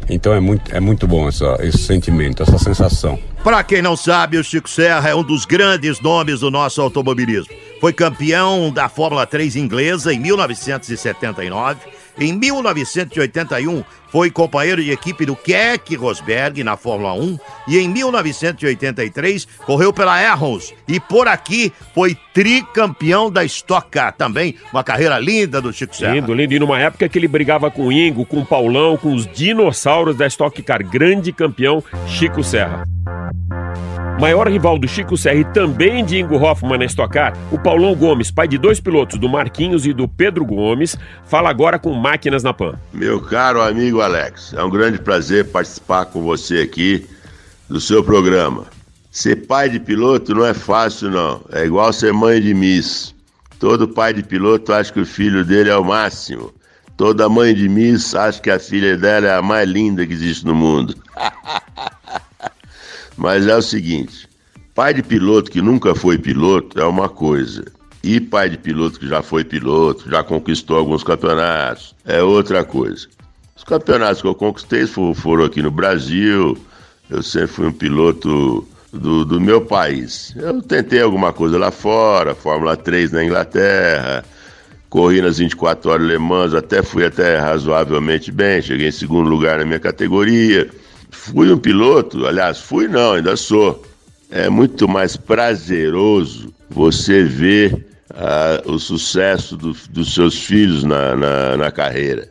Então 0.10 0.34
é 0.34 0.40
muito, 0.42 0.76
é 0.76 0.82
muito 0.82 1.08
bom 1.08 1.30
essa, 1.30 1.58
esse 1.62 1.78
sentimento, 1.78 2.44
essa 2.44 2.58
sensação. 2.58 3.18
Para 3.42 3.64
quem 3.64 3.82
não 3.82 3.96
sabe, 3.96 4.38
o 4.38 4.44
Chico 4.44 4.70
Serra 4.70 5.10
é 5.10 5.16
um 5.16 5.24
dos 5.24 5.46
grandes 5.46 6.02
nomes 6.02 6.42
do 6.42 6.52
nosso 6.52 6.82
automobilismo. 6.82 7.54
Foi 7.80 7.94
campeão 7.94 8.70
da 8.70 8.90
Fórmula 8.90 9.26
3 9.26 9.56
inglesa 9.56 10.14
em 10.14 10.20
1979 10.20 11.80
em 12.18 12.34
1981, 12.34 13.84
foi 14.10 14.30
companheiro 14.30 14.84
de 14.84 14.92
equipe 14.92 15.26
do 15.26 15.36
Keck 15.36 15.96
Rosberg 15.96 16.64
na 16.64 16.78
Fórmula 16.78 17.14
1 17.14 17.40
e 17.68 17.80
em 17.80 17.90
1983 17.90 19.48
correu 19.66 19.92
pela 19.92 20.22
Errons 20.22 20.72
e 20.88 21.00
por 21.00 21.28
aqui 21.28 21.74
foi 21.96 22.16
tricampeão 22.34 23.32
da 23.32 23.44
Stock 23.44 23.90
Car 23.90 24.14
também, 24.14 24.56
uma 24.72 24.84
carreira 24.84 25.18
linda 25.18 25.60
do 25.60 25.74
Chico 25.74 25.96
Serra. 25.96 26.14
Lindo, 26.14 26.34
lindo. 26.34 26.54
E 26.54 26.60
numa 26.60 26.80
época 26.80 27.10
que 27.10 27.18
ele 27.18 27.28
brigava 27.28 27.72
com 27.72 27.88
o 27.88 27.92
Ingo, 27.92 28.26
com 28.26 28.40
o 28.40 28.46
Paulão, 28.46 28.96
com 28.98 29.14
os 29.14 29.26
dinossauros 29.26 30.16
da 30.16 30.28
Stock 30.28 30.62
Car, 30.62 30.88
grande 30.88 31.32
campeão 31.32 31.84
Chico 32.08 32.44
Serra. 32.44 32.84
Maior 34.20 34.48
rival 34.48 34.78
do 34.78 34.88
Chico 34.88 35.18
Serra 35.18 35.40
e 35.40 35.44
também 35.44 36.06
de 36.06 36.20
Ingo 36.20 36.38
Hoffmann 36.38 36.78
na 36.78 36.86
Stock 36.86 37.14
Car, 37.14 37.34
o 37.52 37.60
Paulão 37.60 37.96
Gomes, 37.96 38.32
pai 38.32 38.48
de 38.48 38.58
dois 38.58 38.80
pilotos, 38.80 39.20
do 39.20 39.28
Marquinhos 39.28 39.86
e 39.86 39.92
do 39.94 40.08
Pedro 40.08 40.46
Gomes, 40.46 40.96
fala 41.26 41.50
agora 41.50 41.78
com 41.78 41.92
Máquinas 41.94 42.44
na 42.44 42.54
Pan. 42.54 42.76
Meu 42.94 43.20
caro 43.20 43.62
amigo 43.62 44.02
Alex, 44.02 44.54
é 44.54 44.64
um 44.64 44.70
grande 44.70 45.00
prazer 45.00 45.46
participar 45.52 46.06
com 46.06 46.22
você 46.22 46.60
aqui 46.60 47.06
do 47.68 47.82
seu 47.82 48.04
programa. 48.04 48.66
Ser 49.12 49.48
pai 49.48 49.70
de 49.70 49.80
piloto 49.80 50.34
não 50.34 50.46
é 50.46 50.54
fácil, 50.54 51.12
não. 51.12 51.42
É 51.52 51.66
igual 51.66 51.92
ser 51.92 52.14
mãe 52.14 52.42
de 52.42 52.54
Miss. 52.54 53.14
Todo 53.60 53.88
pai 53.88 54.14
de 54.14 54.24
piloto 54.24 54.74
acha 54.74 54.92
que 54.92 55.00
o 55.00 55.06
filho 55.06 55.44
dele 55.44 55.70
é 55.70 55.78
o 55.78 55.84
máximo. 55.84 56.52
Toda 56.96 57.30
mãe 57.30 57.54
de 57.54 57.68
Miss 57.68 58.16
acha 58.16 58.40
que 58.40 58.50
a 58.50 58.60
filha 58.60 58.98
dela 58.98 59.28
é 59.28 59.36
a 59.36 59.42
mais 59.42 59.68
linda 59.68 60.06
que 60.06 60.14
existe 60.14 60.46
no 60.46 60.56
mundo. 60.56 60.96
Mas 63.18 63.48
é 63.48 63.56
o 63.56 63.62
seguinte: 63.62 64.28
pai 64.74 64.94
de 64.94 65.04
piloto 65.04 65.52
que 65.52 65.62
nunca 65.62 65.96
foi 65.96 66.18
piloto 66.18 66.80
é 66.80 66.86
uma 66.86 67.10
coisa. 67.10 67.66
E 68.04 68.20
pai 68.20 68.50
de 68.50 68.58
piloto 68.58 69.00
que 69.00 69.08
já 69.08 69.22
foi 69.22 69.44
piloto, 69.44 70.10
já 70.10 70.24
conquistou 70.24 70.78
alguns 70.78 71.04
campeonatos, 71.04 71.96
é 72.06 72.22
outra 72.22 72.64
coisa. 72.66 73.08
Os 73.56 73.64
campeonatos 73.64 74.22
que 74.22 74.28
eu 74.28 74.36
conquistei 74.36 74.86
foram 74.88 75.46
aqui 75.46 75.62
no 75.62 75.72
Brasil. 75.72 76.58
Eu 77.10 77.22
sempre 77.24 77.48
fui 77.48 77.68
um 77.68 77.72
piloto 77.72 78.68
do, 78.92 79.26
do 79.26 79.40
meu 79.40 79.62
país. 79.62 80.34
Eu 80.36 80.62
tentei 80.62 81.02
alguma 81.02 81.34
coisa 81.34 81.58
lá 81.58 81.72
fora, 81.72 82.36
Fórmula 82.36 82.78
3 82.78 83.12
na 83.12 83.24
Inglaterra, 83.24 84.24
corri 84.90 85.22
nas 85.22 85.40
24 85.40 85.90
horas 85.90 86.08
Le 86.08 86.18
Mans, 86.18 86.54
até 86.54 86.84
fui 86.84 87.06
até 87.06 87.38
razoavelmente 87.38 88.32
bem, 88.32 88.62
cheguei 88.62 88.88
em 88.88 88.92
segundo 88.92 89.30
lugar 89.30 89.60
na 89.60 89.66
minha 89.66 89.80
categoria. 89.80 90.70
Fui 91.14 91.52
um 91.54 91.58
piloto, 91.58 92.26
aliás, 92.26 92.60
fui 92.60 92.88
não, 92.88 93.14
ainda 93.14 93.38
sou. 93.38 93.86
É 94.30 94.50
muito 94.50 94.88
mais 94.88 95.16
prazeroso 95.16 96.54
você 96.70 97.24
ver 97.24 97.86
uh, 98.10 98.72
o 98.72 98.80
sucesso 98.80 99.56
do, 99.56 99.74
dos 99.92 100.14
seus 100.14 100.44
filhos 100.44 100.84
na, 100.84 101.16
na, 101.16 101.58
na, 101.58 101.72
carreira. 101.72 102.28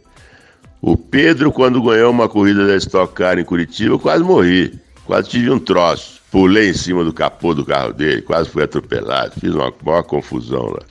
O 0.80 0.96
Pedro, 0.96 1.52
quando 1.52 1.80
ganhou 1.80 2.10
uma 2.10 2.28
corrida 2.28 2.66
da 2.66 2.76
Stock 2.76 3.14
Car 3.14 3.38
em 3.38 3.44
Curitiba, 3.44 3.94
eu 3.94 3.98
quase 4.00 4.24
morri. 4.24 4.74
Quase 5.06 5.30
tive 5.30 5.48
um 5.50 5.60
troço. 5.60 6.20
Pulei 6.30 6.70
em 6.70 6.74
cima 6.74 7.04
do 7.04 7.12
capô 7.12 7.54
do 7.54 7.64
carro 7.64 7.92
dele, 7.92 8.20
quase 8.20 8.48
fui 8.48 8.64
atropelado. 8.64 9.40
Fiz 9.40 9.54
uma 9.54 9.72
maior 9.84 10.02
confusão 10.02 10.66
lá. 10.70 10.82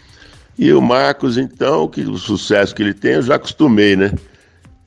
E 0.57 0.71
o 0.71 0.81
Marcos, 0.81 1.37
então, 1.37 1.87
que, 1.89 2.01
o 2.01 2.17
sucesso 2.17 2.73
que 2.73 2.83
ele 2.83 2.93
tem, 2.93 3.13
eu 3.13 3.21
já 3.21 3.35
acostumei, 3.35 3.97
né? 3.97 4.11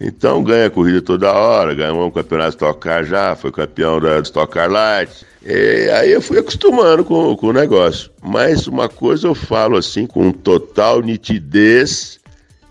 Então 0.06 0.44
ganha 0.44 0.68
corrida 0.68 1.00
toda 1.00 1.32
hora, 1.32 1.72
ganhou 1.72 2.06
um 2.06 2.10
campeonato 2.10 2.50
Stock 2.50 2.78
Car 2.78 3.04
já, 3.06 3.34
foi 3.34 3.50
campeão 3.50 3.98
da 3.98 4.20
Stock 4.20 4.52
Car 4.52 4.70
Light. 4.70 5.24
E 5.42 5.88
aí 5.94 6.12
eu 6.12 6.20
fui 6.20 6.38
acostumando 6.38 7.02
com, 7.02 7.34
com 7.34 7.46
o 7.46 7.52
negócio. 7.54 8.10
Mas 8.22 8.66
uma 8.66 8.86
coisa 8.86 9.28
eu 9.28 9.34
falo 9.34 9.78
assim 9.78 10.06
com 10.06 10.30
total 10.30 11.00
nitidez 11.00 12.20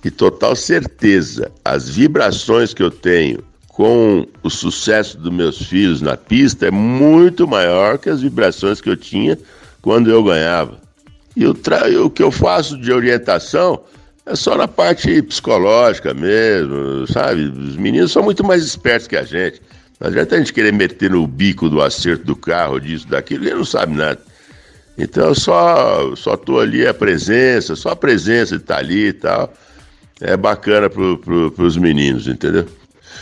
e 0.05 0.11
total 0.11 0.55
certeza. 0.55 1.51
As 1.65 1.89
vibrações 1.89 2.71
que 2.71 2.83
eu 2.83 2.91
tenho 2.91 3.39
com 3.67 4.27
o 4.43 4.49
sucesso 4.51 5.17
dos 5.17 5.33
meus 5.33 5.57
filhos 5.57 6.03
na 6.03 6.15
pista 6.15 6.67
é 6.67 6.71
muito 6.71 7.47
maior 7.47 7.97
que 7.97 8.11
as 8.11 8.21
vibrações 8.21 8.79
que 8.79 8.91
eu 8.91 8.95
tinha 8.95 9.39
quando 9.81 10.11
eu 10.11 10.23
ganhava. 10.23 10.77
E 11.35 11.47
o, 11.47 11.55
o 12.05 12.09
que 12.11 12.21
eu 12.21 12.29
faço 12.29 12.77
de 12.77 12.93
orientação 12.93 13.81
é 14.25 14.35
só 14.35 14.55
na 14.55 14.67
parte 14.67 15.21
psicológica 15.21 16.13
mesmo, 16.13 17.05
sabe? 17.07 17.43
Os 17.43 17.75
meninos 17.75 18.11
são 18.11 18.23
muito 18.23 18.43
mais 18.43 18.63
espertos 18.63 19.07
que 19.07 19.17
a 19.17 19.23
gente. 19.23 19.61
Não 19.99 20.07
adianta 20.07 20.35
a 20.35 20.37
gente 20.37 20.53
querer 20.53 20.73
meter 20.73 21.11
no 21.11 21.27
bico 21.27 21.69
do 21.69 21.81
acerto 21.81 22.25
do 22.25 22.35
carro, 22.35 22.79
disso, 22.79 23.07
daquilo, 23.07 23.45
ele 23.45 23.55
não 23.55 23.65
sabe 23.65 23.95
nada. 23.95 24.19
Então 24.97 25.33
só, 25.33 26.15
só 26.15 26.37
tô 26.37 26.59
ali 26.59 26.87
a 26.87 26.93
presença, 26.93 27.75
só 27.75 27.89
a 27.89 27.95
presença 27.95 28.57
de 28.57 28.63
estar 28.63 28.75
tá 28.75 28.79
ali 28.79 29.07
e 29.07 29.13
tal. 29.13 29.53
É 30.21 30.37
bacana 30.37 30.89
pro, 30.89 31.17
pro, 31.17 31.51
pros 31.51 31.75
meninos, 31.75 32.27
entendeu? 32.27 32.65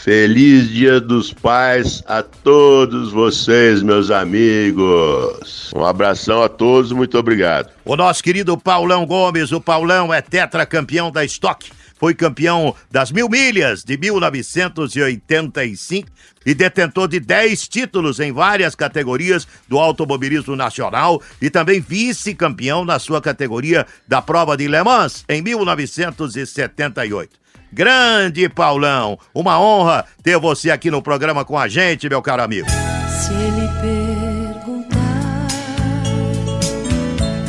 Feliz 0.03 0.69
Dia 0.71 0.99
dos 0.99 1.31
Pais 1.31 2.01
a 2.07 2.23
todos 2.23 3.11
vocês, 3.11 3.83
meus 3.83 4.09
amigos. 4.09 5.71
Um 5.75 5.85
abração 5.85 6.41
a 6.41 6.49
todos, 6.49 6.91
muito 6.91 7.19
obrigado. 7.19 7.69
O 7.85 7.95
nosso 7.95 8.23
querido 8.23 8.57
Paulão 8.57 9.05
Gomes, 9.05 9.51
o 9.51 9.61
Paulão 9.61 10.11
é 10.11 10.19
tetracampeão 10.19 11.11
da 11.11 11.23
Stock. 11.23 11.71
Foi 11.99 12.15
campeão 12.15 12.73
das 12.89 13.11
mil 13.11 13.29
milhas 13.29 13.83
de 13.83 13.95
1985 13.95 16.09
e 16.47 16.55
detentor 16.55 17.07
de 17.07 17.19
10 17.19 17.67
títulos 17.67 18.19
em 18.19 18.31
várias 18.31 18.73
categorias 18.73 19.47
do 19.69 19.77
automobilismo 19.77 20.55
nacional 20.55 21.21
e 21.39 21.47
também 21.51 21.79
vice-campeão 21.79 22.83
na 22.83 22.97
sua 22.97 23.21
categoria 23.21 23.85
da 24.07 24.19
prova 24.19 24.57
de 24.57 24.67
Le 24.67 24.83
Mans 24.83 25.23
em 25.29 25.43
1978. 25.43 27.40
Grande 27.73 28.49
Paulão, 28.49 29.17
uma 29.33 29.57
honra 29.57 30.03
ter 30.21 30.37
você 30.37 30.69
aqui 30.69 30.91
no 30.91 31.01
programa 31.01 31.45
com 31.45 31.57
a 31.57 31.69
gente, 31.69 32.09
meu 32.09 32.21
caro 32.21 32.43
amigo. 32.43 32.67
Se 32.69 33.33
ele 33.33 33.69
perguntar 33.81 35.47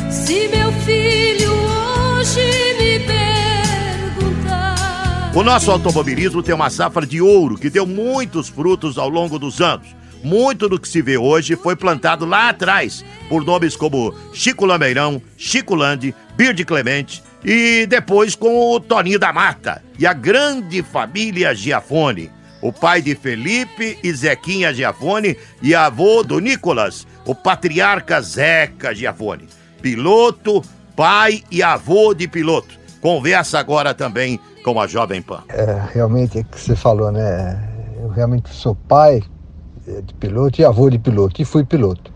se 0.09 0.47
meu 0.47 0.71
filho 0.83 1.51
hoje 1.51 2.39
me 2.79 2.99
perguntar. 2.99 4.75
O 5.35 5.43
nosso 5.43 5.69
automobilismo 5.69 6.41
tem 6.41 6.55
uma 6.55 6.69
safra 6.69 7.05
de 7.05 7.21
ouro 7.21 7.57
que 7.57 7.69
deu 7.69 7.85
muitos 7.85 8.47
frutos 8.47 8.97
ao 8.97 9.09
longo 9.09 9.37
dos 9.37 9.59
anos. 9.59 9.87
Muito 10.23 10.69
do 10.69 10.79
que 10.79 10.87
se 10.87 11.01
vê 11.01 11.17
hoje 11.17 11.57
foi 11.57 11.75
plantado 11.75 12.25
lá 12.25 12.47
atrás 12.47 13.03
por 13.27 13.43
nomes 13.43 13.75
como 13.75 14.15
Chico 14.31 14.65
Lameirão, 14.65 15.21
Chico 15.35 15.75
Lande, 15.75 16.15
Birde 16.37 16.63
Clemente, 16.63 17.21
e 17.43 17.85
depois 17.85 18.35
com 18.35 18.71
o 18.71 18.79
Toninho 18.79 19.19
da 19.19 19.33
Mata 19.33 19.81
e 19.99 20.05
a 20.05 20.13
grande 20.13 20.81
família 20.81 21.53
Giafone. 21.53 22.31
O 22.61 22.71
pai 22.71 23.01
de 23.01 23.13
Felipe 23.13 23.97
e 24.01 24.13
Zequinha 24.13 24.73
Giafone 24.73 25.37
e 25.61 25.75
avô 25.75 26.23
do 26.23 26.39
Nicolas, 26.39 27.05
o 27.25 27.35
patriarca 27.35 28.21
Zeca 28.21 28.95
Giafone. 28.95 29.47
Piloto, 29.81 30.61
pai 30.95 31.43
e 31.51 31.61
avô 31.61 32.13
de 32.13 32.25
piloto. 32.27 32.79
Conversa 33.01 33.59
agora 33.59 33.93
também 33.93 34.39
com 34.63 34.79
a 34.79 34.87
Jovem 34.87 35.21
Pan. 35.21 35.43
É, 35.49 35.81
realmente 35.93 36.37
é 36.37 36.41
o 36.41 36.45
que 36.45 36.57
você 36.57 36.73
falou, 36.73 37.11
né? 37.11 37.61
Eu 38.01 38.07
realmente 38.07 38.49
sou 38.49 38.75
pai 38.75 39.21
eh, 39.85 40.01
de 40.01 40.13
piloto 40.13 40.61
e 40.61 40.65
avô 40.65 40.89
de 40.89 40.97
piloto, 40.97 41.41
e 41.41 41.45
fui 41.45 41.65
piloto. 41.65 42.13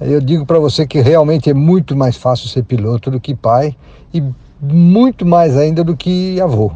Eu 0.00 0.20
digo 0.20 0.44
para 0.44 0.58
você 0.58 0.84
que 0.84 1.00
realmente 1.00 1.48
é 1.48 1.54
muito 1.54 1.96
mais 1.96 2.16
fácil 2.16 2.48
ser 2.48 2.64
piloto 2.64 3.10
do 3.10 3.20
que 3.20 3.34
pai 3.34 3.76
e 4.12 4.22
muito 4.60 5.26
mais 5.26 5.56
ainda 5.56 5.84
do 5.84 5.96
que 5.96 6.40
avô. 6.40 6.72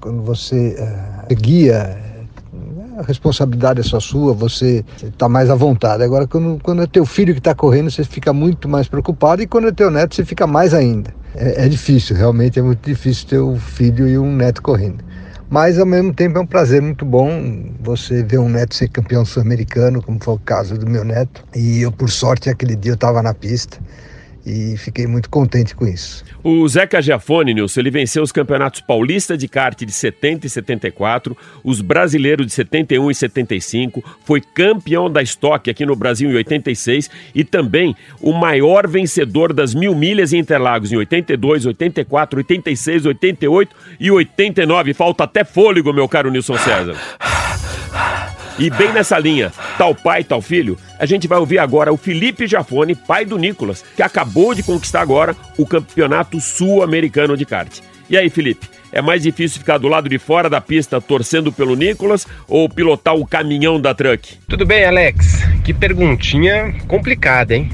Quando 0.00 0.22
você 0.22 0.76
eh, 0.78 1.34
guia, 1.34 1.98
a 2.98 3.02
responsabilidade 3.02 3.80
é 3.80 3.82
só 3.82 3.98
sua, 3.98 4.32
você 4.32 4.84
está 5.02 5.28
mais 5.28 5.50
à 5.50 5.54
vontade. 5.54 6.02
Agora, 6.02 6.26
quando, 6.26 6.58
quando 6.62 6.82
é 6.82 6.86
teu 6.86 7.04
filho 7.04 7.32
que 7.32 7.40
está 7.40 7.54
correndo, 7.54 7.90
você 7.90 8.04
fica 8.04 8.32
muito 8.32 8.68
mais 8.68 8.86
preocupado 8.88 9.42
e 9.42 9.46
quando 9.46 9.68
é 9.68 9.72
teu 9.72 9.90
neto, 9.90 10.14
você 10.14 10.24
fica 10.24 10.46
mais 10.46 10.74
ainda. 10.74 11.14
É, 11.34 11.64
é 11.64 11.68
difícil, 11.68 12.16
realmente 12.16 12.58
é 12.58 12.62
muito 12.62 12.84
difícil 12.84 13.26
ter 13.28 13.40
um 13.40 13.58
filho 13.58 14.06
e 14.06 14.18
um 14.18 14.34
neto 14.34 14.62
correndo. 14.62 15.02
Mas 15.50 15.78
ao 15.78 15.86
mesmo 15.86 16.12
tempo 16.12 16.38
é 16.38 16.40
um 16.40 16.46
prazer 16.46 16.80
muito 16.80 17.04
bom 17.04 17.30
você 17.80 18.22
ver 18.22 18.38
um 18.38 18.48
neto 18.48 18.74
ser 18.74 18.88
campeão 18.88 19.24
sul-americano, 19.24 20.02
como 20.02 20.18
foi 20.22 20.34
o 20.34 20.38
caso 20.38 20.76
do 20.78 20.88
meu 20.88 21.04
neto. 21.04 21.44
E 21.54 21.82
eu, 21.82 21.92
por 21.92 22.10
sorte, 22.10 22.50
aquele 22.50 22.74
dia 22.74 22.92
eu 22.92 22.96
estava 22.96 23.22
na 23.22 23.34
pista 23.34 23.78
e 24.44 24.76
fiquei 24.76 25.06
muito 25.06 25.30
contente 25.30 25.74
com 25.74 25.86
isso. 25.86 26.24
O 26.42 26.68
Zeca 26.68 27.00
Giafone, 27.00 27.54
Nilson, 27.54 27.80
ele 27.80 27.90
venceu 27.90 28.22
os 28.22 28.30
campeonatos 28.30 28.80
paulista 28.80 29.36
de 29.36 29.48
kart 29.48 29.78
de 29.82 29.92
70 29.92 30.46
e 30.46 30.50
74, 30.50 31.36
os 31.62 31.80
brasileiros 31.80 32.46
de 32.46 32.52
71 32.52 33.10
e 33.10 33.14
75, 33.14 34.04
foi 34.24 34.40
campeão 34.40 35.10
da 35.10 35.22
estoque 35.22 35.70
aqui 35.70 35.86
no 35.86 35.96
Brasil 35.96 36.30
em 36.30 36.34
86 36.34 37.10
e 37.34 37.44
também 37.44 37.96
o 38.20 38.32
maior 38.32 38.86
vencedor 38.86 39.52
das 39.52 39.74
mil 39.74 39.94
milhas 39.94 40.32
em 40.32 40.38
Interlagos 40.38 40.92
em 40.92 40.96
82, 40.96 41.66
84, 41.66 42.38
86, 42.38 43.06
88 43.06 43.76
e 43.98 44.10
89. 44.10 44.94
Falta 44.94 45.24
até 45.24 45.44
fôlego, 45.44 45.92
meu 45.92 46.08
caro 46.08 46.30
Nilson 46.30 46.58
César. 46.58 46.96
E 48.56 48.70
bem 48.70 48.92
nessa 48.92 49.18
linha, 49.18 49.52
tal 49.76 49.94
pai, 49.94 50.22
tal 50.22 50.40
filho, 50.40 50.78
a 50.98 51.06
gente 51.06 51.26
vai 51.26 51.38
ouvir 51.38 51.58
agora 51.58 51.92
o 51.92 51.96
Felipe 51.96 52.46
Jafone, 52.46 52.94
pai 52.94 53.24
do 53.24 53.36
Nicolas, 53.36 53.84
que 53.96 54.02
acabou 54.02 54.54
de 54.54 54.62
conquistar 54.62 55.00
agora 55.00 55.34
o 55.58 55.66
Campeonato 55.66 56.38
Sul-Americano 56.38 57.36
de 57.36 57.44
Kart. 57.44 57.80
E 58.08 58.16
aí, 58.16 58.30
Felipe, 58.30 58.68
é 58.92 59.02
mais 59.02 59.24
difícil 59.24 59.58
ficar 59.58 59.78
do 59.78 59.88
lado 59.88 60.08
de 60.08 60.18
fora 60.18 60.48
da 60.48 60.60
pista 60.60 61.00
torcendo 61.00 61.50
pelo 61.50 61.74
Nicolas 61.74 62.28
ou 62.46 62.68
pilotar 62.68 63.16
o 63.16 63.26
caminhão 63.26 63.80
da 63.80 63.92
truck? 63.92 64.38
Tudo 64.48 64.64
bem, 64.64 64.84
Alex? 64.84 65.42
Que 65.64 65.74
perguntinha 65.74 66.74
complicada, 66.86 67.56
hein? 67.56 67.70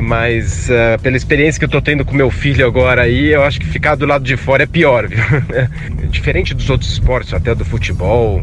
Mas 0.00 0.70
uh, 0.70 1.00
pela 1.02 1.16
experiência 1.16 1.58
que 1.58 1.64
eu 1.64 1.68
tô 1.68 1.82
tendo 1.82 2.06
com 2.06 2.14
meu 2.14 2.30
filho 2.30 2.66
agora 2.66 3.02
aí, 3.02 3.34
eu 3.34 3.42
acho 3.42 3.60
que 3.60 3.66
ficar 3.66 3.96
do 3.96 4.06
lado 4.06 4.24
de 4.24 4.36
fora 4.36 4.62
é 4.62 4.66
pior, 4.66 5.06
viu? 5.10 5.20
Diferente 6.08 6.54
dos 6.54 6.70
outros 6.70 6.90
esportes, 6.90 7.34
até 7.34 7.54
do 7.54 7.64
futebol, 7.64 8.42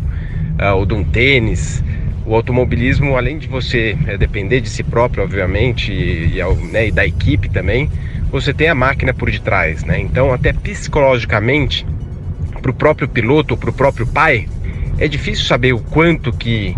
ou 0.75 0.85
de 0.85 0.93
um 0.93 1.03
tênis, 1.03 1.83
o 2.25 2.35
automobilismo, 2.35 3.15
além 3.15 3.37
de 3.37 3.47
você 3.47 3.97
é, 4.05 4.17
depender 4.17 4.59
de 4.59 4.69
si 4.69 4.83
próprio, 4.83 5.23
obviamente, 5.23 5.91
e, 5.91 6.39
e, 6.39 6.55
né, 6.71 6.87
e, 6.87 6.91
da 6.91 7.05
equipe 7.05 7.49
também, 7.49 7.89
você 8.29 8.53
tem 8.53 8.67
a 8.67 8.75
máquina 8.75 9.13
por 9.13 9.31
detrás, 9.31 9.83
né? 9.85 9.99
Então, 9.99 10.33
até 10.33 10.51
psicologicamente, 10.51 11.85
para 12.61 12.71
o 12.71 12.73
próprio 12.73 13.07
piloto 13.07 13.53
ou 13.53 13.57
para 13.57 13.69
o 13.69 13.73
próprio 13.73 14.05
pai, 14.05 14.47
é 14.97 15.07
difícil 15.07 15.45
saber 15.45 15.73
o 15.73 15.79
quanto 15.79 16.33
que 16.33 16.75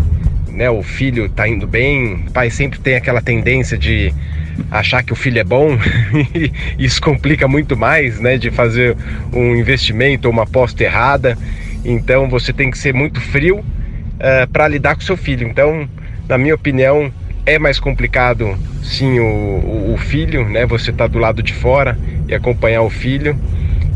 né, 0.48 0.70
o 0.70 0.82
filho 0.82 1.26
está 1.26 1.48
indo 1.48 1.66
bem. 1.66 2.26
O 2.28 2.30
pai 2.30 2.50
sempre 2.50 2.78
tem 2.78 2.94
aquela 2.94 3.20
tendência 3.20 3.76
de 3.76 4.14
achar 4.70 5.02
que 5.02 5.12
o 5.12 5.16
filho 5.16 5.38
é 5.38 5.44
bom, 5.44 5.70
e 6.34 6.52
isso 6.78 7.00
complica 7.00 7.48
muito 7.48 7.76
mais, 7.76 8.20
né, 8.20 8.36
de 8.36 8.50
fazer 8.50 8.96
um 9.32 9.56
investimento 9.56 10.28
ou 10.28 10.32
uma 10.32 10.42
aposta 10.42 10.84
errada. 10.84 11.36
Então 11.84 12.28
você 12.28 12.52
tem 12.52 12.70
que 12.70 12.78
ser 12.78 12.94
muito 12.94 13.20
frio 13.20 13.58
uh, 13.58 13.64
eh, 14.18 14.46
para 14.46 14.68
lidar 14.68 14.94
com 14.94 15.00
seu 15.00 15.16
filho. 15.16 15.46
Então, 15.46 15.88
na 16.28 16.36
minha 16.36 16.54
opinião, 16.54 17.12
é 17.46 17.58
mais 17.58 17.80
complicado 17.80 18.56
sim 18.82 19.18
o, 19.18 19.24
o, 19.24 19.94
o 19.94 19.98
filho, 19.98 20.48
né? 20.48 20.66
Você 20.66 20.92
tá 20.92 21.06
do 21.06 21.18
lado 21.18 21.42
de 21.42 21.54
fora 21.54 21.98
e 22.28 22.34
acompanhar 22.34 22.82
o 22.82 22.90
filho. 22.90 23.36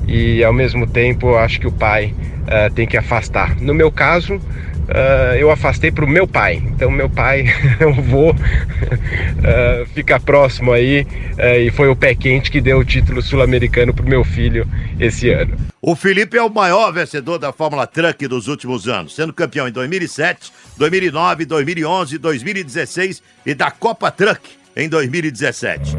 E 0.07 0.43
ao 0.45 0.53
mesmo 0.53 0.87
tempo, 0.87 1.29
eu 1.29 1.39
acho 1.39 1.61
que 1.61 1.67
o 1.67 1.73
pai 1.73 2.15
uh, 2.43 2.73
tem 2.75 2.87
que 2.87 2.97
afastar. 2.97 3.57
No 3.61 3.75
meu 3.75 3.91
caso, 3.91 4.41
uh, 4.89 5.35
eu 5.37 5.51
afastei 5.51 5.91
para 5.91 6.05
o 6.05 6.09
meu 6.09 6.27
pai. 6.27 6.63
Então, 6.65 6.91
meu 6.91 7.09
pai, 7.09 7.47
eu 7.81 7.93
vou 7.93 8.31
uh, 8.33 9.87
ficar 9.95 10.21
próximo 10.21 10.73
aí. 10.73 11.07
Uh, 11.33 11.61
e 11.67 11.71
foi 11.71 11.89
o 11.89 11.97
pé 11.97 12.15
quente 12.15 12.51
que 12.51 12.61
deu 12.61 12.79
o 12.79 12.85
título 12.85 13.23
sul-americano 13.23 13.93
para 13.93 14.05
o 14.05 14.09
meu 14.09 14.25
filho 14.25 14.67
esse 14.99 15.31
ano. 15.31 15.57
O 15.81 15.95
Felipe 15.95 16.37
é 16.37 16.43
o 16.43 16.49
maior 16.49 16.93
vencedor 16.93 17.39
da 17.39 17.53
Fórmula 17.53 17.87
Truck 17.87 18.27
dos 18.27 18.49
últimos 18.49 18.89
anos, 18.89 19.15
sendo 19.15 19.33
campeão 19.33 19.69
em 19.69 19.73
2007, 19.73 20.51
2009, 20.79 21.45
2011, 21.45 22.19
2016 22.19 23.23
e 23.45 23.55
da 23.55 23.71
Copa 23.71 24.11
Truck 24.11 24.41
em 24.77 24.89
2017. 24.89 25.97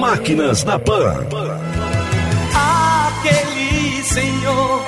Máquinas 0.00 0.64
na 0.64 0.78
Pan. 0.78 1.26
Aquele 2.54 4.02
senhor 4.02 4.86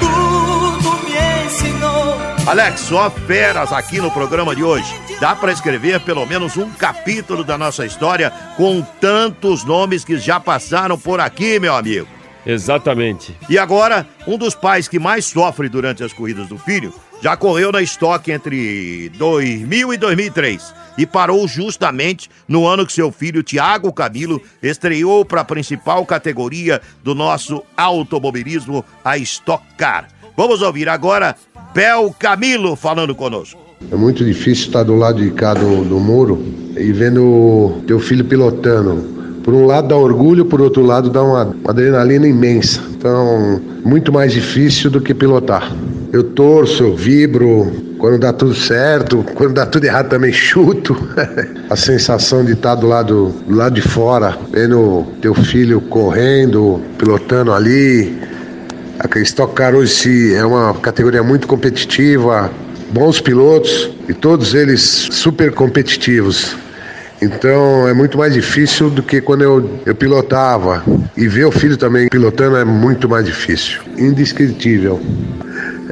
tudo 0.00 0.90
me 1.04 1.46
ensinou. 1.46 2.33
Alex, 2.46 2.80
só 2.80 3.10
feras 3.10 3.72
aqui 3.72 4.02
no 4.02 4.10
programa 4.10 4.54
de 4.54 4.62
hoje. 4.62 4.94
Dá 5.18 5.34
para 5.34 5.50
escrever 5.50 5.98
pelo 6.00 6.26
menos 6.26 6.58
um 6.58 6.70
capítulo 6.70 7.42
da 7.42 7.56
nossa 7.56 7.86
história 7.86 8.30
com 8.58 8.82
tantos 9.00 9.64
nomes 9.64 10.04
que 10.04 10.18
já 10.18 10.38
passaram 10.38 10.98
por 10.98 11.20
aqui, 11.20 11.58
meu 11.58 11.74
amigo. 11.74 12.06
Exatamente. 12.44 13.34
E 13.48 13.56
agora, 13.58 14.06
um 14.26 14.36
dos 14.36 14.54
pais 14.54 14.86
que 14.86 14.98
mais 14.98 15.24
sofre 15.24 15.70
durante 15.70 16.04
as 16.04 16.12
corridas 16.12 16.46
do 16.46 16.58
filho 16.58 16.92
já 17.22 17.34
correu 17.34 17.72
na 17.72 17.80
estoque 17.80 18.30
entre 18.30 19.08
2000 19.16 19.94
e 19.94 19.96
2003 19.96 20.74
e 20.98 21.06
parou 21.06 21.48
justamente 21.48 22.28
no 22.46 22.66
ano 22.66 22.86
que 22.86 22.92
seu 22.92 23.10
filho 23.10 23.42
Tiago 23.42 23.90
Camilo 23.90 24.42
estreou 24.62 25.24
para 25.24 25.40
a 25.40 25.46
principal 25.46 26.04
categoria 26.04 26.82
do 27.02 27.14
nosso 27.14 27.64
automobilismo, 27.74 28.84
a 29.02 29.16
Stock 29.16 29.64
Car. 29.78 30.08
Vamos 30.36 30.62
ouvir 30.62 30.88
agora 30.88 31.36
Bel 31.74 32.14
Camilo 32.18 32.76
falando 32.76 33.14
conosco. 33.14 33.60
É 33.90 33.96
muito 33.96 34.24
difícil 34.24 34.66
estar 34.66 34.84
do 34.84 34.94
lado 34.94 35.20
de 35.20 35.30
cá 35.32 35.54
do, 35.54 35.84
do 35.84 35.98
muro 35.98 36.42
e 36.76 36.92
vendo 36.92 37.82
teu 37.86 37.98
filho 37.98 38.24
pilotando 38.24 39.14
por 39.44 39.52
um 39.52 39.66
lado 39.66 39.88
dá 39.88 39.96
orgulho, 39.96 40.46
por 40.46 40.60
outro 40.62 40.82
lado 40.82 41.10
dá 41.10 41.22
uma, 41.22 41.44
uma 41.44 41.70
adrenalina 41.70 42.26
imensa. 42.26 42.80
Então, 42.96 43.60
muito 43.84 44.10
mais 44.10 44.32
difícil 44.32 44.90
do 44.90 45.02
que 45.02 45.12
pilotar. 45.12 45.70
Eu 46.12 46.24
torço, 46.24 46.82
eu 46.82 46.96
vibro, 46.96 47.70
quando 47.98 48.18
dá 48.18 48.32
tudo 48.32 48.54
certo, 48.54 49.22
quando 49.34 49.52
dá 49.52 49.66
tudo 49.66 49.84
errado 49.84 50.08
também 50.08 50.32
chuto. 50.32 50.96
a 51.68 51.76
sensação 51.76 52.42
de 52.42 52.52
estar 52.52 52.74
do 52.76 52.86
lado, 52.86 53.34
do 53.46 53.54
lado 53.54 53.74
de 53.74 53.82
fora, 53.82 54.34
vendo 54.50 55.04
teu 55.20 55.34
filho 55.34 55.78
correndo, 55.82 56.80
pilotando 56.96 57.52
ali. 57.52 58.18
A 59.04 59.18
Stock 59.18 59.54
Car 59.54 59.74
hoje 59.74 60.34
é 60.34 60.44
uma 60.46 60.72
categoria 60.72 61.22
muito 61.22 61.46
competitiva, 61.46 62.50
bons 62.90 63.20
pilotos 63.20 63.90
e 64.08 64.14
todos 64.14 64.54
eles 64.54 64.80
super 65.12 65.52
competitivos. 65.52 66.56
Então 67.20 67.86
é 67.86 67.92
muito 67.92 68.16
mais 68.16 68.32
difícil 68.32 68.88
do 68.88 69.02
que 69.02 69.20
quando 69.20 69.42
eu, 69.42 69.70
eu 69.84 69.94
pilotava. 69.94 70.82
E 71.16 71.28
ver 71.28 71.44
o 71.44 71.52
filho 71.52 71.76
também 71.76 72.08
pilotando 72.08 72.56
é 72.56 72.64
muito 72.64 73.06
mais 73.06 73.26
difícil. 73.26 73.82
Indescritível. 73.98 74.98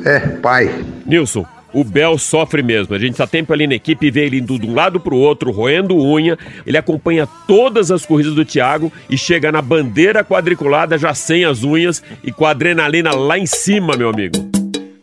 É, 0.07 0.19
pai. 0.19 0.75
Nilson, 1.07 1.45
o 1.73 1.85
Bel 1.85 2.19
sofre 2.19 2.63
mesmo. 2.63 2.95
A 2.95 2.99
gente 2.99 3.13
está 3.13 3.27
tempo 3.27 3.53
ali 3.53 3.67
na 3.67 3.75
equipe 3.75 4.07
e 4.07 4.11
vê 4.11 4.27
ele 4.27 4.39
indo 4.39 4.59
de 4.59 4.67
um 4.67 4.75
lado 4.75 5.01
para 5.01 5.15
o 5.15 5.19
outro, 5.19 5.51
roendo 5.51 5.97
unha. 5.97 6.39
Ele 6.67 6.77
acompanha 6.77 7.27
todas 7.47 7.91
as 7.91 8.05
corridas 8.05 8.35
do 8.35 8.45
Thiago 8.45 8.93
e 9.09 9.17
chega 9.17 9.51
na 9.51 9.63
bandeira 9.63 10.25
quadriculada 10.25 10.99
já 10.99 11.15
sem 11.15 11.45
as 11.45 11.65
unhas 11.65 12.03
e 12.23 12.33
com 12.33 12.47
a 12.47 12.51
adrenalina 12.51 13.15
lá 13.15 13.39
em 13.39 13.47
cima, 13.47 13.97
meu 13.97 14.09
amigo. 14.09 14.37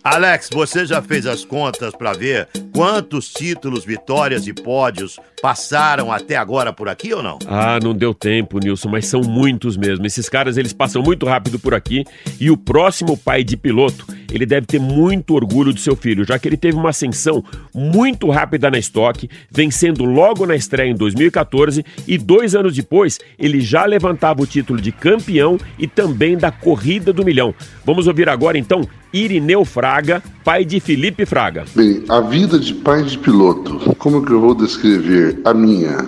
Alex, 0.03 0.49
você 0.51 0.85
já 0.85 1.01
fez 1.01 1.25
as 1.25 1.43
contas 1.43 1.93
para 1.93 2.13
ver 2.13 2.47
quantos 2.73 3.29
títulos, 3.31 3.83
vitórias 3.83 4.47
e 4.47 4.53
pódios 4.53 5.19
passaram 5.41 6.11
até 6.11 6.35
agora 6.35 6.71
por 6.73 6.89
aqui 6.89 7.13
ou 7.13 7.23
não? 7.23 7.39
Ah, 7.47 7.79
não 7.81 7.93
deu 7.93 8.13
tempo, 8.13 8.59
Nilson, 8.59 8.89
mas 8.89 9.07
são 9.07 9.21
muitos 9.21 9.77
mesmo. 9.77 10.05
Esses 10.05 10.27
caras, 10.27 10.57
eles 10.57 10.73
passam 10.73 11.01
muito 11.01 11.25
rápido 11.25 11.59
por 11.59 11.73
aqui 11.73 12.05
e 12.39 12.49
o 12.51 12.57
próximo 12.57 13.17
pai 13.17 13.43
de 13.43 13.55
piloto, 13.55 14.05
ele 14.31 14.45
deve 14.45 14.67
ter 14.67 14.79
muito 14.79 15.33
orgulho 15.33 15.73
do 15.73 15.79
seu 15.79 15.95
filho, 15.95 16.25
já 16.25 16.37
que 16.37 16.47
ele 16.47 16.57
teve 16.57 16.77
uma 16.77 16.89
ascensão 16.89 17.43
muito 17.73 18.29
rápida 18.29 18.69
na 18.69 18.77
estoque, 18.77 19.29
vencendo 19.49 20.05
logo 20.05 20.45
na 20.45 20.55
estreia 20.55 20.91
em 20.91 20.95
2014 20.95 21.85
e 22.07 22.17
dois 22.17 22.55
anos 22.55 22.75
depois 22.75 23.19
ele 23.37 23.61
já 23.61 23.85
levantava 23.85 24.41
o 24.41 24.47
título 24.47 24.79
de 24.79 24.91
campeão 24.91 25.57
e 25.77 25.87
também 25.87 26.37
da 26.37 26.51
corrida 26.51 27.11
do 27.11 27.25
milhão. 27.25 27.53
Vamos 27.85 28.07
ouvir 28.07 28.29
agora 28.29 28.57
então 28.57 28.87
Irineu 29.11 29.65
Fraga, 29.65 30.21
pai 30.43 30.63
de 30.63 30.79
Felipe 30.79 31.25
Fraga. 31.25 31.65
Bem, 31.75 32.03
a 32.09 32.21
vida 32.21 32.59
de 32.59 32.73
pai 32.73 33.03
de 33.03 33.17
piloto, 33.17 33.95
como 33.97 34.23
que 34.23 34.31
eu 34.31 34.39
vou 34.39 34.53
descrever 34.53 35.28
a 35.43 35.53
minha? 35.53 36.05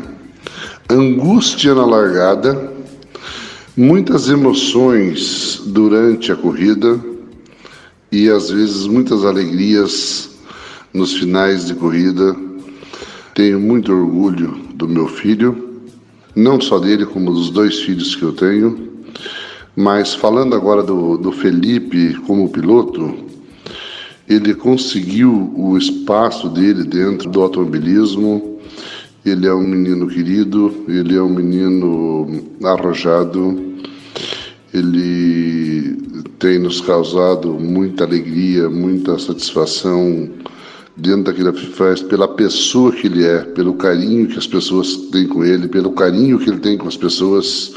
Angústia 0.89 1.73
na 1.73 1.85
largada, 1.85 2.71
muitas 3.77 4.29
emoções 4.29 5.61
durante 5.67 6.31
a 6.31 6.35
corrida 6.35 6.99
e 8.11 8.29
às 8.29 8.49
vezes 8.49 8.87
muitas 8.87 9.23
alegrias 9.23 10.31
nos 10.93 11.13
finais 11.13 11.67
de 11.67 11.75
corrida. 11.75 12.35
Tenho 13.33 13.59
muito 13.59 13.93
orgulho 13.93 14.51
do 14.73 14.87
meu 14.87 15.07
filho, 15.07 15.81
não 16.35 16.59
só 16.59 16.79
dele, 16.79 17.05
como 17.05 17.31
dos 17.31 17.49
dois 17.49 17.79
filhos 17.79 18.15
que 18.15 18.23
eu 18.23 18.33
tenho. 18.33 18.89
Mas 19.75 20.13
falando 20.13 20.55
agora 20.55 20.83
do, 20.83 21.17
do 21.17 21.31
Felipe 21.31 22.15
como 22.27 22.49
piloto, 22.49 23.15
ele 24.27 24.53
conseguiu 24.53 25.53
o 25.55 25.77
espaço 25.77 26.49
dele 26.49 26.83
dentro 26.83 27.29
do 27.29 27.41
automobilismo. 27.41 28.50
Ele 29.23 29.45
é 29.45 29.53
um 29.53 29.67
menino 29.67 30.07
querido, 30.07 30.83
ele 30.87 31.15
é 31.15 31.21
um 31.21 31.29
menino 31.29 32.43
arrojado, 32.63 33.75
ele 34.73 35.95
tem 36.39 36.57
nos 36.57 36.81
causado 36.81 37.53
muita 37.53 38.03
alegria, 38.03 38.67
muita 38.67 39.19
satisfação 39.19 40.27
dentro 40.97 41.25
daquilo 41.25 41.53
que 41.53 41.67
faz, 41.67 42.01
pela 42.01 42.27
pessoa 42.27 42.91
que 42.91 43.05
ele 43.05 43.23
é, 43.23 43.39
pelo 43.39 43.75
carinho 43.75 44.27
que 44.27 44.39
as 44.39 44.47
pessoas 44.47 44.95
têm 45.11 45.27
com 45.27 45.45
ele, 45.45 45.67
pelo 45.67 45.91
carinho 45.91 46.39
que 46.39 46.49
ele 46.49 46.59
tem 46.59 46.77
com 46.77 46.87
as 46.87 46.97
pessoas. 46.97 47.73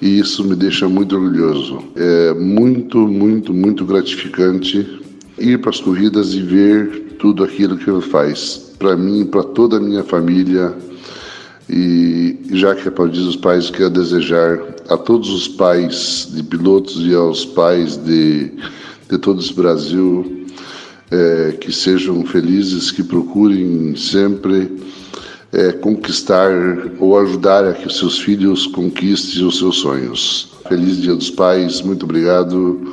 E 0.00 0.18
isso 0.18 0.42
me 0.42 0.56
deixa 0.56 0.88
muito 0.88 1.14
orgulhoso. 1.14 1.82
É 1.94 2.34
muito, 2.34 2.98
muito, 3.06 3.52
muito 3.54 3.84
gratificante 3.84 5.00
ir 5.38 5.60
para 5.60 5.70
as 5.70 5.80
corridas 5.80 6.34
e 6.34 6.40
ver 6.40 7.11
tudo 7.22 7.44
aquilo 7.44 7.76
que 7.76 7.88
ele 7.88 8.00
faz. 8.00 8.72
Para 8.80 8.96
mim, 8.96 9.24
para 9.24 9.44
toda 9.44 9.76
a 9.76 9.80
minha 9.80 10.02
família. 10.02 10.74
E 11.70 12.36
já 12.50 12.74
que 12.74 12.88
é 12.88 12.90
para 12.90 13.08
dizer 13.08 13.28
os 13.28 13.36
pais, 13.36 13.70
quero 13.70 13.90
desejar 13.90 14.58
a 14.88 14.96
todos 14.96 15.30
os 15.30 15.46
pais 15.46 16.28
de 16.32 16.42
pilotos 16.42 16.96
e 17.06 17.14
aos 17.14 17.44
pais 17.44 17.96
de, 17.96 18.50
de 19.08 19.18
todo 19.18 19.40
esse 19.40 19.54
Brasil 19.54 20.46
é, 21.12 21.52
que 21.60 21.70
sejam 21.70 22.26
felizes, 22.26 22.90
que 22.90 23.04
procurem 23.04 23.94
sempre 23.94 24.68
é, 25.52 25.70
conquistar 25.70 26.50
ou 26.98 27.16
ajudar 27.20 27.64
a 27.64 27.72
que 27.72 27.88
seus 27.94 28.18
filhos 28.18 28.66
conquistem 28.66 29.44
os 29.44 29.58
seus 29.58 29.76
sonhos. 29.76 30.48
Feliz 30.68 31.00
Dia 31.00 31.14
dos 31.14 31.30
Pais, 31.30 31.82
muito 31.82 32.02
obrigado. 32.02 32.92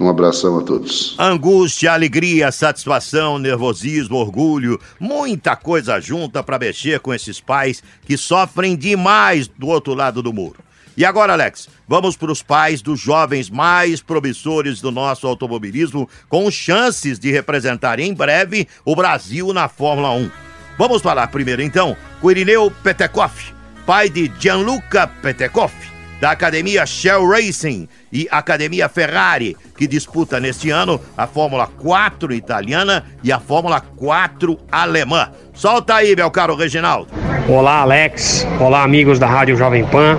Um 0.00 0.08
abração 0.08 0.58
a 0.58 0.62
todos. 0.62 1.14
Angústia, 1.18 1.92
alegria, 1.92 2.50
satisfação, 2.50 3.38
nervosismo, 3.38 4.16
orgulho, 4.16 4.80
muita 4.98 5.54
coisa 5.54 6.00
junta 6.00 6.42
para 6.42 6.58
mexer 6.58 7.00
com 7.00 7.12
esses 7.12 7.38
pais 7.38 7.82
que 8.06 8.16
sofrem 8.16 8.74
demais 8.74 9.46
do 9.46 9.68
outro 9.68 9.92
lado 9.92 10.22
do 10.22 10.32
muro. 10.32 10.56
E 10.96 11.04
agora, 11.04 11.34
Alex, 11.34 11.68
vamos 11.86 12.16
para 12.16 12.32
os 12.32 12.42
pais 12.42 12.80
dos 12.80 12.98
jovens 12.98 13.50
mais 13.50 14.00
promissores 14.00 14.80
do 14.80 14.90
nosso 14.90 15.26
automobilismo, 15.26 16.08
com 16.30 16.50
chances 16.50 17.18
de 17.18 17.30
representar 17.30 18.00
em 18.00 18.14
breve 18.14 18.66
o 18.86 18.96
Brasil 18.96 19.52
na 19.52 19.68
Fórmula 19.68 20.12
1. 20.12 20.30
Vamos 20.78 21.02
falar 21.02 21.26
primeiro, 21.26 21.60
então, 21.60 21.94
com 22.22 22.30
Irineu 22.30 22.72
Petekoff, 22.82 23.52
pai 23.84 24.08
de 24.08 24.32
Gianluca 24.38 25.06
Petekoff, 25.06 25.74
da 26.20 26.30
Academia 26.30 26.84
Shell 26.84 27.26
Racing 27.26 27.88
e 28.12 28.28
Academia 28.30 28.88
Ferrari, 28.88 29.56
que 29.76 29.86
disputa 29.86 30.38
neste 30.38 30.70
ano 30.70 31.00
a 31.16 31.26
Fórmula 31.26 31.66
4 31.66 32.32
italiana 32.34 33.04
e 33.24 33.32
a 33.32 33.40
Fórmula 33.40 33.80
4 33.80 34.58
alemã. 34.70 35.30
Solta 35.54 35.94
aí, 35.94 36.14
meu 36.14 36.30
caro 36.30 36.54
Reginaldo. 36.54 37.08
Olá, 37.48 37.78
Alex. 37.78 38.46
Olá, 38.60 38.82
amigos 38.82 39.18
da 39.18 39.26
Rádio 39.26 39.56
Jovem 39.56 39.84
Pan. 39.86 40.18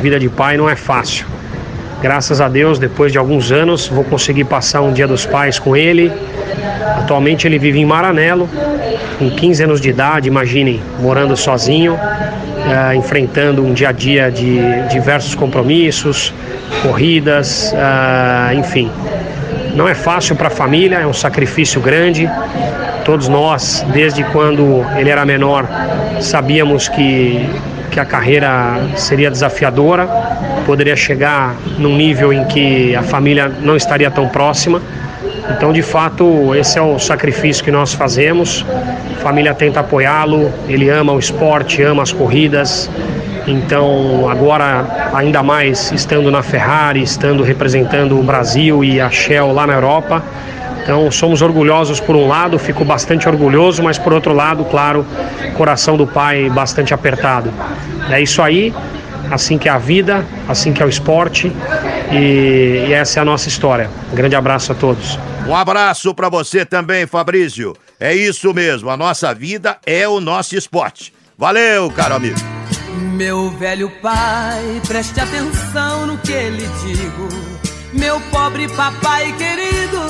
Vida 0.00 0.20
de 0.20 0.28
pai 0.28 0.56
não 0.56 0.70
é 0.70 0.76
fácil. 0.76 1.26
Graças 2.00 2.40
a 2.40 2.48
Deus, 2.48 2.78
depois 2.78 3.12
de 3.12 3.18
alguns 3.18 3.52
anos, 3.52 3.88
vou 3.88 4.04
conseguir 4.04 4.44
passar 4.44 4.80
um 4.80 4.92
dia 4.92 5.06
dos 5.06 5.26
pais 5.26 5.58
com 5.58 5.76
ele. 5.76 6.10
Atualmente 6.96 7.46
ele 7.46 7.58
vive 7.58 7.78
em 7.78 7.84
Maranello, 7.84 8.48
com 9.18 9.30
15 9.30 9.64
anos 9.64 9.80
de 9.80 9.90
idade, 9.90 10.26
imaginem, 10.26 10.80
morando 10.98 11.36
sozinho, 11.36 11.98
eh, 12.70 12.94
enfrentando 12.94 13.64
um 13.64 13.72
dia 13.74 13.88
a 13.88 13.92
dia 13.92 14.30
de 14.30 14.60
diversos 14.88 15.34
compromissos, 15.34 16.32
corridas, 16.82 17.74
ah, 17.76 18.52
enfim. 18.54 18.88
Não 19.74 19.88
é 19.88 19.94
fácil 19.94 20.36
para 20.36 20.46
a 20.46 20.50
família, 20.50 20.98
é 20.98 21.06
um 21.06 21.12
sacrifício 21.12 21.80
grande. 21.80 22.30
Todos 23.04 23.26
nós, 23.26 23.84
desde 23.92 24.22
quando 24.24 24.86
ele 24.96 25.10
era 25.10 25.24
menor, 25.24 25.66
sabíamos 26.20 26.88
que, 26.88 27.44
que 27.90 27.98
a 27.98 28.04
carreira 28.04 28.80
seria 28.94 29.30
desafiadora, 29.32 30.06
poderia 30.64 30.94
chegar 30.94 31.56
num 31.76 31.96
nível 31.96 32.32
em 32.32 32.44
que 32.44 32.94
a 32.94 33.02
família 33.02 33.50
não 33.60 33.76
estaria 33.76 34.12
tão 34.12 34.28
próxima. 34.28 34.80
Então, 35.56 35.72
de 35.72 35.82
fato, 35.82 36.54
esse 36.54 36.78
é 36.78 36.82
o 36.82 37.00
sacrifício 37.00 37.64
que 37.64 37.72
nós 37.72 37.92
fazemos. 37.92 38.64
Família 39.20 39.54
tenta 39.54 39.80
apoiá-lo, 39.80 40.50
ele 40.66 40.88
ama 40.88 41.12
o 41.12 41.18
esporte, 41.18 41.82
ama 41.82 42.02
as 42.02 42.12
corridas. 42.12 42.90
Então, 43.46 44.28
agora, 44.28 45.10
ainda 45.12 45.42
mais 45.42 45.92
estando 45.92 46.30
na 46.30 46.42
Ferrari, 46.42 47.02
estando 47.02 47.42
representando 47.42 48.18
o 48.18 48.22
Brasil 48.22 48.82
e 48.82 49.00
a 49.00 49.10
Shell 49.10 49.52
lá 49.52 49.66
na 49.66 49.74
Europa. 49.74 50.22
Então, 50.82 51.10
somos 51.10 51.42
orgulhosos 51.42 52.00
por 52.00 52.16
um 52.16 52.26
lado, 52.26 52.58
fico 52.58 52.84
bastante 52.84 53.28
orgulhoso, 53.28 53.82
mas 53.82 53.98
por 53.98 54.12
outro 54.12 54.32
lado, 54.32 54.64
claro, 54.64 55.06
coração 55.54 55.96
do 55.96 56.06
pai 56.06 56.48
bastante 56.48 56.94
apertado. 56.94 57.52
É 58.08 58.20
isso 58.20 58.40
aí, 58.40 58.74
assim 59.30 59.58
que 59.58 59.68
é 59.68 59.72
a 59.72 59.78
vida, 59.78 60.24
assim 60.48 60.72
que 60.72 60.82
é 60.82 60.86
o 60.86 60.88
esporte, 60.88 61.52
e, 62.10 62.86
e 62.88 62.92
essa 62.92 63.20
é 63.20 63.22
a 63.22 63.24
nossa 63.24 63.48
história. 63.48 63.90
Um 64.10 64.14
grande 64.14 64.34
abraço 64.34 64.72
a 64.72 64.74
todos. 64.74 65.18
Um 65.46 65.54
abraço 65.54 66.14
para 66.14 66.28
você 66.28 66.64
também, 66.64 67.06
Fabrício. 67.06 67.74
É 68.00 68.14
isso 68.14 68.54
mesmo, 68.54 68.88
a 68.88 68.96
nossa 68.96 69.34
vida 69.34 69.78
é 69.84 70.08
o 70.08 70.20
nosso 70.20 70.56
esporte. 70.56 71.12
Valeu, 71.36 71.90
caro 71.90 72.14
amigo. 72.14 72.38
Meu 73.14 73.50
velho 73.58 73.90
pai, 74.00 74.80
preste 74.88 75.20
atenção 75.20 76.06
no 76.06 76.16
que 76.16 76.32
lhe 76.32 76.66
digo. 76.82 77.28
Meu 77.92 78.18
pobre 78.30 78.68
papai 78.68 79.30
querido, 79.36 80.00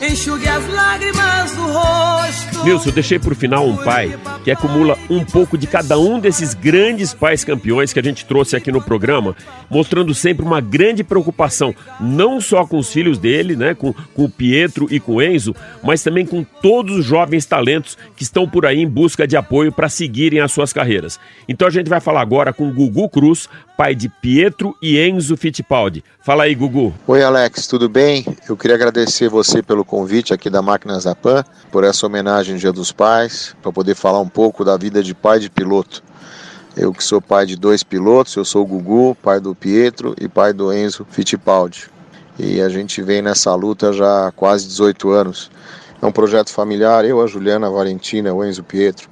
enxugue 0.00 0.48
as 0.48 0.66
lágrimas 0.68 1.52
do 1.52 1.62
rosto. 1.62 2.64
Nilson, 2.64 2.88
eu 2.88 2.94
deixei 2.94 3.18
por 3.18 3.34
final 3.34 3.66
um 3.66 3.76
pai 3.76 4.18
que 4.42 4.50
acumula 4.50 4.98
um 5.10 5.24
pouco 5.24 5.56
de 5.56 5.66
cada 5.66 5.98
um 5.98 6.18
desses 6.18 6.54
grandes 6.54 7.12
pais 7.12 7.44
campeões 7.44 7.92
que 7.92 7.98
a 7.98 8.02
gente 8.02 8.24
trouxe 8.24 8.56
aqui 8.56 8.72
no 8.72 8.82
programa, 8.82 9.36
mostrando 9.68 10.14
sempre 10.14 10.44
uma 10.44 10.60
grande 10.60 11.04
preocupação, 11.04 11.74
não 12.00 12.40
só 12.40 12.66
com 12.66 12.78
os 12.78 12.92
filhos 12.92 13.18
dele, 13.18 13.54
né, 13.54 13.74
com, 13.74 13.92
com 13.92 14.24
o 14.24 14.30
Pietro 14.30 14.86
e 14.90 14.98
com 14.98 15.16
o 15.16 15.22
Enzo, 15.22 15.54
mas 15.82 16.02
também 16.02 16.24
com 16.24 16.42
todos 16.42 16.96
os 16.98 17.04
jovens 17.04 17.44
talentos 17.46 17.96
que 18.16 18.22
estão 18.22 18.48
por 18.48 18.64
aí 18.66 18.80
em 18.80 18.88
busca 18.88 19.26
de 19.26 19.36
apoio 19.36 19.70
para 19.70 19.88
seguirem 19.88 20.40
as 20.40 20.52
suas 20.52 20.72
carreiras. 20.72 21.20
Então 21.48 21.68
a 21.68 21.70
gente 21.70 21.88
vai 21.88 22.00
falar 22.00 22.22
agora 22.22 22.52
com 22.52 22.72
Gugu 22.72 23.08
Cruz, 23.08 23.48
pai 23.76 23.94
de 23.94 24.08
Pietro 24.08 24.74
e 24.80 24.98
Enzo 24.98 25.36
Fittipaldi. 25.36 26.02
Fala 26.22 26.44
aí, 26.44 26.54
Gugu. 26.54 26.94
Oi, 27.06 27.22
Alex, 27.22 27.66
tudo 27.66 27.88
bem? 27.88 28.24
Eu 28.48 28.56
queria 28.56 28.76
agradecer 28.76 29.28
você 29.28 29.62
pelo 29.62 29.83
convite 29.84 30.32
aqui 30.32 30.48
da 30.48 30.62
Máquinas 30.62 31.04
da 31.04 31.14
Pan, 31.14 31.44
por 31.70 31.84
essa 31.84 32.06
homenagem 32.06 32.54
ao 32.54 32.60
Dia 32.60 32.72
dos 32.72 32.92
Pais, 32.92 33.54
para 33.62 33.72
poder 33.72 33.94
falar 33.94 34.20
um 34.20 34.28
pouco 34.28 34.64
da 34.64 34.76
vida 34.76 35.02
de 35.02 35.14
pai 35.14 35.38
de 35.38 35.50
piloto. 35.50 36.02
Eu 36.76 36.92
que 36.92 37.04
sou 37.04 37.20
pai 37.20 37.46
de 37.46 37.56
dois 37.56 37.82
pilotos, 37.82 38.34
eu 38.34 38.44
sou 38.44 38.62
o 38.62 38.66
Gugu, 38.66 39.16
pai 39.22 39.38
do 39.38 39.54
Pietro 39.54 40.14
e 40.20 40.28
pai 40.28 40.52
do 40.52 40.72
Enzo 40.72 41.06
Fittipaldi. 41.08 41.88
E 42.38 42.60
a 42.60 42.68
gente 42.68 43.00
vem 43.00 43.22
nessa 43.22 43.54
luta 43.54 43.92
já 43.92 44.28
há 44.28 44.32
quase 44.32 44.66
18 44.66 45.10
anos. 45.10 45.50
É 46.02 46.06
um 46.06 46.10
projeto 46.10 46.50
familiar, 46.50 47.04
eu, 47.04 47.22
a 47.22 47.26
Juliana, 47.26 47.68
a 47.68 47.70
Valentina, 47.70 48.34
o 48.34 48.44
Enzo 48.44 48.64
Pietro. 48.64 49.08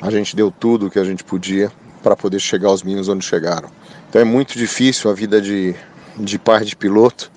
A 0.00 0.10
gente 0.10 0.36
deu 0.36 0.50
tudo 0.50 0.86
o 0.86 0.90
que 0.90 0.98
a 0.98 1.04
gente 1.04 1.24
podia 1.24 1.72
para 2.02 2.14
poder 2.14 2.38
chegar 2.38 2.68
aos 2.68 2.82
meninos 2.82 3.08
onde 3.08 3.24
chegaram. 3.24 3.68
Então 4.08 4.22
é 4.22 4.24
muito 4.24 4.56
difícil 4.56 5.10
a 5.10 5.14
vida 5.14 5.40
de, 5.40 5.74
de 6.16 6.38
pai 6.38 6.64
de 6.64 6.76
piloto. 6.76 7.30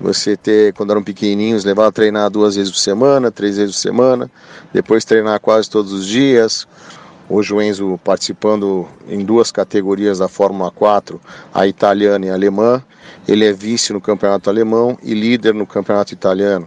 Você 0.00 0.34
ter, 0.34 0.72
quando 0.72 0.92
eram 0.92 1.02
pequenininhos, 1.02 1.62
levar 1.62 1.86
a 1.86 1.92
treinar 1.92 2.30
duas 2.30 2.56
vezes 2.56 2.72
por 2.72 2.78
semana, 2.78 3.30
três 3.30 3.58
vezes 3.58 3.76
por 3.76 3.82
semana, 3.82 4.30
depois 4.72 5.04
treinar 5.04 5.38
quase 5.40 5.68
todos 5.68 5.92
os 5.92 6.06
dias. 6.06 6.66
Hoje 7.28 7.52
o 7.52 7.60
Enzo 7.60 8.00
participando 8.02 8.88
em 9.06 9.22
duas 9.22 9.52
categorias 9.52 10.18
da 10.18 10.26
Fórmula 10.26 10.70
4, 10.70 11.20
a 11.52 11.66
italiana 11.66 12.26
e 12.26 12.30
a 12.30 12.34
alemã. 12.34 12.82
Ele 13.28 13.44
é 13.44 13.52
vice 13.52 13.92
no 13.92 14.00
campeonato 14.00 14.48
alemão 14.48 14.98
e 15.02 15.12
líder 15.12 15.52
no 15.52 15.66
campeonato 15.66 16.14
italiano. 16.14 16.66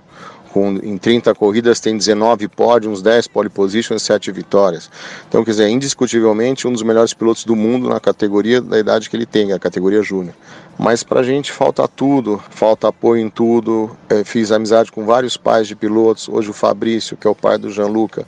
Com, 0.54 0.74
em 0.84 1.00
30 1.00 1.34
corridas 1.34 1.80
tem 1.80 1.98
19 1.98 2.48
pódios, 2.48 3.02
10 3.02 3.28
pole 3.28 3.50
positions 3.50 4.04
e 4.04 4.06
7 4.06 4.32
vitórias. 4.32 4.88
Então, 5.28 5.44
quer 5.44 5.50
dizer, 5.50 5.68
indiscutivelmente 5.70 6.68
um 6.68 6.72
dos 6.72 6.84
melhores 6.84 7.12
pilotos 7.12 7.44
do 7.44 7.56
mundo 7.56 7.90
na 7.90 8.00
categoria 8.00 8.62
da 8.62 8.78
idade 8.78 9.10
que 9.10 9.16
ele 9.16 9.26
tem, 9.26 9.52
a 9.52 9.58
categoria 9.58 10.04
júnior. 10.04 10.36
Mas 10.78 11.04
para 11.04 11.22
a 11.22 11.24
gente 11.24 11.52
falta 11.52 11.88
tudo, 11.88 12.40
falta 12.52 12.88
apoio 12.88 13.20
em 13.26 13.30
tudo. 13.32 13.90
É, 14.08 14.24
fiz 14.24 14.52
amizade 14.52 14.92
com 14.92 15.04
vários 15.06 15.36
pais 15.38 15.68
de 15.68 15.76
pilotos. 15.76 16.30
Hoje 16.30 16.52
o 16.52 16.54
Fabrício, 16.54 17.18
que 17.18 17.26
é 17.26 17.30
o 17.30 17.36
pai 17.36 17.58
do 17.58 17.72
Gianluca, 17.72 18.24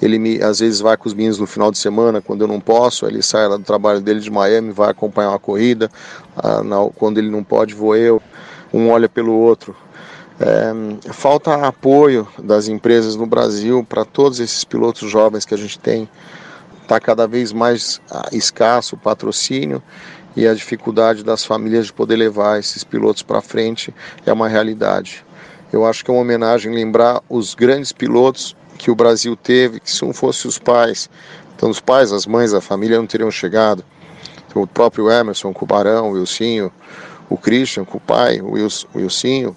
Ele 0.00 0.18
me, 0.18 0.42
às 0.42 0.58
vezes 0.58 0.80
vai 0.80 0.96
com 0.96 1.08
os 1.08 1.14
meninos 1.14 1.38
no 1.38 1.46
final 1.46 1.70
de 1.70 1.78
semana, 1.78 2.20
quando 2.20 2.40
eu 2.42 2.48
não 2.48 2.58
posso, 2.60 3.06
ele 3.06 3.22
sai 3.22 3.46
lá 3.48 3.56
do 3.56 3.62
trabalho 3.62 4.00
dele 4.00 4.18
de 4.20 4.30
Miami, 4.30 4.72
vai 4.72 4.90
acompanhar 4.90 5.30
uma 5.30 5.38
corrida. 5.38 5.88
Ah, 6.36 6.60
na- 6.62 6.90
quando 6.96 7.18
ele 7.18 7.30
não 7.30 7.44
pode, 7.44 7.72
vou 7.72 7.96
eu. 7.96 8.20
Um 8.74 8.90
olha 8.90 9.08
pelo 9.08 9.32
outro. 9.32 9.76
É, 10.44 11.12
falta 11.12 11.54
apoio 11.54 12.26
das 12.36 12.66
empresas 12.66 13.14
no 13.14 13.26
Brasil 13.26 13.86
para 13.88 14.04
todos 14.04 14.40
esses 14.40 14.64
pilotos 14.64 15.08
jovens 15.08 15.44
que 15.44 15.54
a 15.54 15.56
gente 15.56 15.78
tem. 15.78 16.08
Está 16.82 16.98
cada 16.98 17.28
vez 17.28 17.52
mais 17.52 18.00
ah, 18.10 18.28
escasso 18.32 18.96
o 18.96 18.98
patrocínio 18.98 19.80
e 20.34 20.44
a 20.44 20.52
dificuldade 20.52 21.22
das 21.22 21.44
famílias 21.44 21.86
de 21.86 21.92
poder 21.92 22.16
levar 22.16 22.58
esses 22.58 22.82
pilotos 22.82 23.22
para 23.22 23.40
frente 23.40 23.94
é 24.26 24.32
uma 24.32 24.48
realidade. 24.48 25.24
Eu 25.72 25.86
acho 25.86 26.04
que 26.04 26.10
é 26.10 26.14
uma 26.14 26.22
homenagem 26.22 26.74
lembrar 26.74 27.22
os 27.28 27.54
grandes 27.54 27.92
pilotos 27.92 28.56
que 28.76 28.90
o 28.90 28.96
Brasil 28.96 29.36
teve, 29.36 29.78
que 29.78 29.92
se 29.92 30.04
não 30.04 30.12
fossem 30.12 30.48
os 30.48 30.58
pais, 30.58 31.08
então 31.54 31.70
os 31.70 31.78
pais, 31.78 32.10
as 32.10 32.26
mães, 32.26 32.52
a 32.52 32.60
família 32.60 32.98
não 32.98 33.06
teriam 33.06 33.30
chegado. 33.30 33.84
O 34.56 34.66
próprio 34.66 35.08
Emerson 35.08 35.54
o 35.58 35.66
Barão, 35.66 36.10
o 36.10 36.14
Wilsinho, 36.14 36.72
o 37.30 37.38
Christian 37.38 37.84
com 37.84 37.98
o 37.98 38.00
pai, 38.00 38.40
o 38.40 38.54
Wilsinho, 38.96 39.56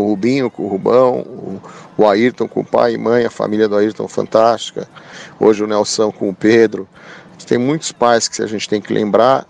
o 0.00 0.08
Rubinho 0.08 0.50
com 0.50 0.64
o 0.64 0.68
Rubão, 0.68 1.60
o, 1.96 2.06
Ayrton 2.06 2.48
com 2.48 2.60
o 2.60 2.64
pai 2.64 2.94
e 2.94 2.98
mãe, 2.98 3.24
a 3.24 3.30
família 3.30 3.68
do 3.68 3.76
Ayrton 3.76 4.08
fantástica, 4.08 4.88
hoje 5.38 5.62
o 5.62 5.66
Nelson 5.66 6.10
com 6.10 6.28
o 6.28 6.34
Pedro. 6.34 6.88
Tem 7.46 7.58
muitos 7.58 7.92
pais 7.92 8.28
que 8.28 8.40
a 8.40 8.46
gente 8.46 8.68
tem 8.68 8.80
que 8.80 8.92
lembrar 8.92 9.46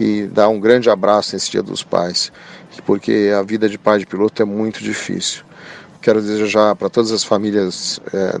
e 0.00 0.24
dar 0.24 0.48
um 0.48 0.60
grande 0.60 0.90
abraço 0.90 1.34
nesse 1.34 1.50
Dia 1.50 1.62
dos 1.62 1.82
Pais, 1.82 2.32
porque 2.84 3.32
a 3.36 3.42
vida 3.42 3.68
de 3.68 3.78
pai 3.78 3.98
de 3.98 4.06
piloto 4.06 4.42
é 4.42 4.44
muito 4.44 4.82
difícil. 4.82 5.44
Quero 6.00 6.22
desejar 6.22 6.76
para 6.76 6.88
todas 6.88 7.10
as 7.10 7.24
famílias 7.24 8.00
eh, 8.12 8.38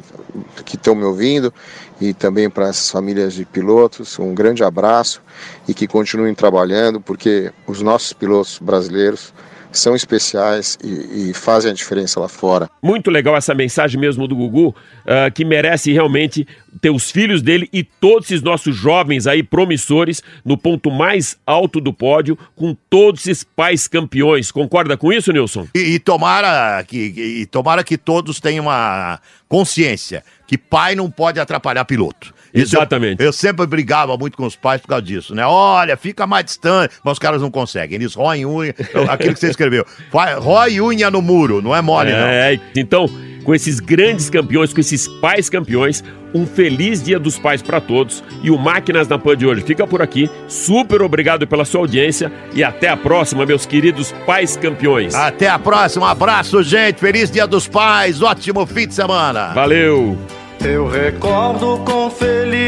que 0.64 0.76
estão 0.76 0.94
me 0.94 1.04
ouvindo 1.04 1.52
e 2.00 2.14
também 2.14 2.48
para 2.48 2.68
essas 2.68 2.90
famílias 2.90 3.32
de 3.32 3.44
pilotos 3.44 4.18
um 4.18 4.34
grande 4.34 4.62
abraço 4.62 5.20
e 5.66 5.74
que 5.74 5.86
continuem 5.88 6.34
trabalhando, 6.34 7.00
porque 7.00 7.52
os 7.66 7.82
nossos 7.82 8.12
pilotos 8.12 8.58
brasileiros 8.60 9.32
são 9.72 9.94
especiais 9.94 10.78
e, 10.82 11.30
e 11.30 11.34
fazem 11.34 11.70
a 11.70 11.74
diferença 11.74 12.20
lá 12.20 12.28
fora. 12.28 12.68
Muito 12.82 13.10
legal 13.10 13.36
essa 13.36 13.54
mensagem 13.54 14.00
mesmo 14.00 14.26
do 14.26 14.36
Gugu, 14.36 14.74
ah, 15.06 15.30
que 15.30 15.44
merece 15.44 15.92
realmente 15.92 16.46
ter 16.80 16.90
os 16.90 17.10
filhos 17.10 17.42
dele 17.42 17.68
e 17.72 17.82
todos 17.82 18.30
esses 18.30 18.42
nossos 18.42 18.74
jovens 18.74 19.26
aí 19.26 19.42
promissores 19.42 20.22
no 20.44 20.56
ponto 20.56 20.90
mais 20.90 21.36
alto 21.46 21.80
do 21.80 21.92
pódio, 21.92 22.38
com 22.54 22.76
todos 22.88 23.26
esses 23.26 23.44
pais 23.44 23.88
campeões. 23.88 24.50
Concorda 24.50 24.96
com 24.96 25.12
isso, 25.12 25.32
Nilson? 25.32 25.66
E, 25.74 25.94
e 25.94 25.98
tomara 25.98 26.82
que, 26.84 26.98
e 26.98 27.46
tomara 27.46 27.82
que 27.82 27.96
todos 27.96 28.40
tenham 28.40 28.64
uma 28.66 29.20
consciência 29.48 30.22
que 30.46 30.56
pai 30.56 30.94
não 30.94 31.10
pode 31.10 31.40
atrapalhar 31.40 31.84
piloto. 31.84 32.35
Isso 32.56 32.74
eu- 32.74 32.80
Exatamente. 32.80 33.22
Eu, 33.22 33.32
sempre 33.32 33.66
brigava 33.66 34.16
muito 34.16 34.36
com 34.36 34.44
os 34.46 34.56
pais 34.56 34.80
por 34.80 34.88
causa 34.88 35.02
disso, 35.02 35.34
né? 35.34 35.44
Olha, 35.46 35.96
fica 35.96 36.26
mais 36.26 36.44
distante, 36.44 36.94
mas 37.04 37.12
os 37.12 37.18
caras 37.18 37.40
não 37.40 37.50
conseguem. 37.50 37.96
Eles 37.96 38.14
roem 38.14 38.46
unha, 38.46 38.74
aquilo 39.08 39.34
que 39.34 39.40
você 39.40 39.48
escreveu. 39.50 39.84
Rói 40.40 40.80
unha 40.80 41.10
no 41.10 41.20
muro, 41.22 41.60
não 41.62 41.74
é 41.74 41.80
mole, 41.82 42.10
não. 42.12 42.18
É, 42.18 42.58
então, 42.74 43.08
com 43.44 43.54
esses 43.54 43.78
grandes 43.78 44.28
campeões, 44.28 44.72
com 44.72 44.80
esses 44.80 45.06
pais 45.06 45.48
campeões, 45.48 46.02
um 46.34 46.44
feliz 46.46 47.02
Dia 47.02 47.18
dos 47.18 47.38
Pais 47.38 47.62
para 47.62 47.80
todos. 47.80 48.22
E 48.42 48.50
o 48.50 48.58
Máquinas 48.58 49.06
na 49.08 49.18
Pan 49.18 49.36
de 49.36 49.46
hoje 49.46 49.62
fica 49.62 49.86
por 49.86 50.02
aqui. 50.02 50.28
Super 50.48 51.00
obrigado 51.00 51.46
pela 51.46 51.64
sua 51.64 51.80
audiência 51.80 52.30
e 52.52 52.62
até 52.64 52.88
a 52.88 52.96
próxima, 52.96 53.46
meus 53.46 53.64
queridos 53.64 54.12
pais 54.26 54.56
campeões. 54.56 55.14
Até 55.14 55.48
a 55.48 55.58
próxima, 55.58 56.06
um 56.06 56.08
abraço, 56.08 56.62
gente. 56.62 56.98
Feliz 56.98 57.30
Dia 57.30 57.46
dos 57.46 57.68
Pais, 57.68 58.20
ótimo 58.20 58.66
fim 58.66 58.86
de 58.88 58.94
semana. 58.94 59.52
Valeu. 59.54 60.18
Eu 60.64 60.88
recordo 60.88 61.78
com 61.84 62.10
felicidade 62.10 62.66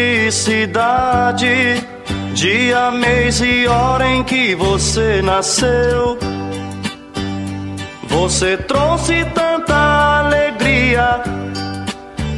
dia, 2.39 2.91
mês 2.93 3.41
e 3.41 3.67
hora 3.67 4.07
em 4.07 4.23
que 4.23 4.55
você 4.55 5.21
nasceu. 5.23 6.17
Você 8.05 8.57
trouxe 8.57 9.25
tanta 9.35 9.75
alegria, 10.21 11.21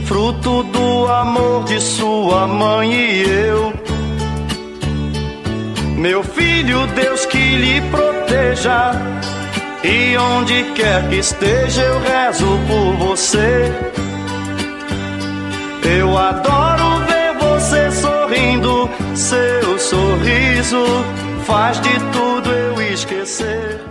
fruto 0.07 0.63
do 0.63 1.07
amor 1.07 1.65
de 1.65 1.81
sua 1.81 2.47
mãe 2.47 2.93
e 2.93 3.23
eu. 3.29 3.73
Meu 5.97 6.23
filho, 6.23 6.87
Deus 6.95 7.27
que 7.27 7.39
lhe 7.39 7.83
proteja. 7.91 8.93
E 9.85 10.17
onde 10.17 10.65
quer 10.75 11.09
que 11.11 11.17
esteja, 11.17 11.83
eu 11.83 12.01
rezo 12.01 12.47
por 12.67 13.09
você. 13.09 13.71
Eu 15.85 16.17
adoro 16.17 17.05
ver 17.07 17.35
você 17.39 17.91
sorrindo, 17.91 18.91
seu 19.15 19.79
sorriso 19.79 20.85
faz 21.47 21.81
de 21.81 21.99
tudo 22.13 22.51
eu 22.51 22.83
esquecer. 22.83 23.90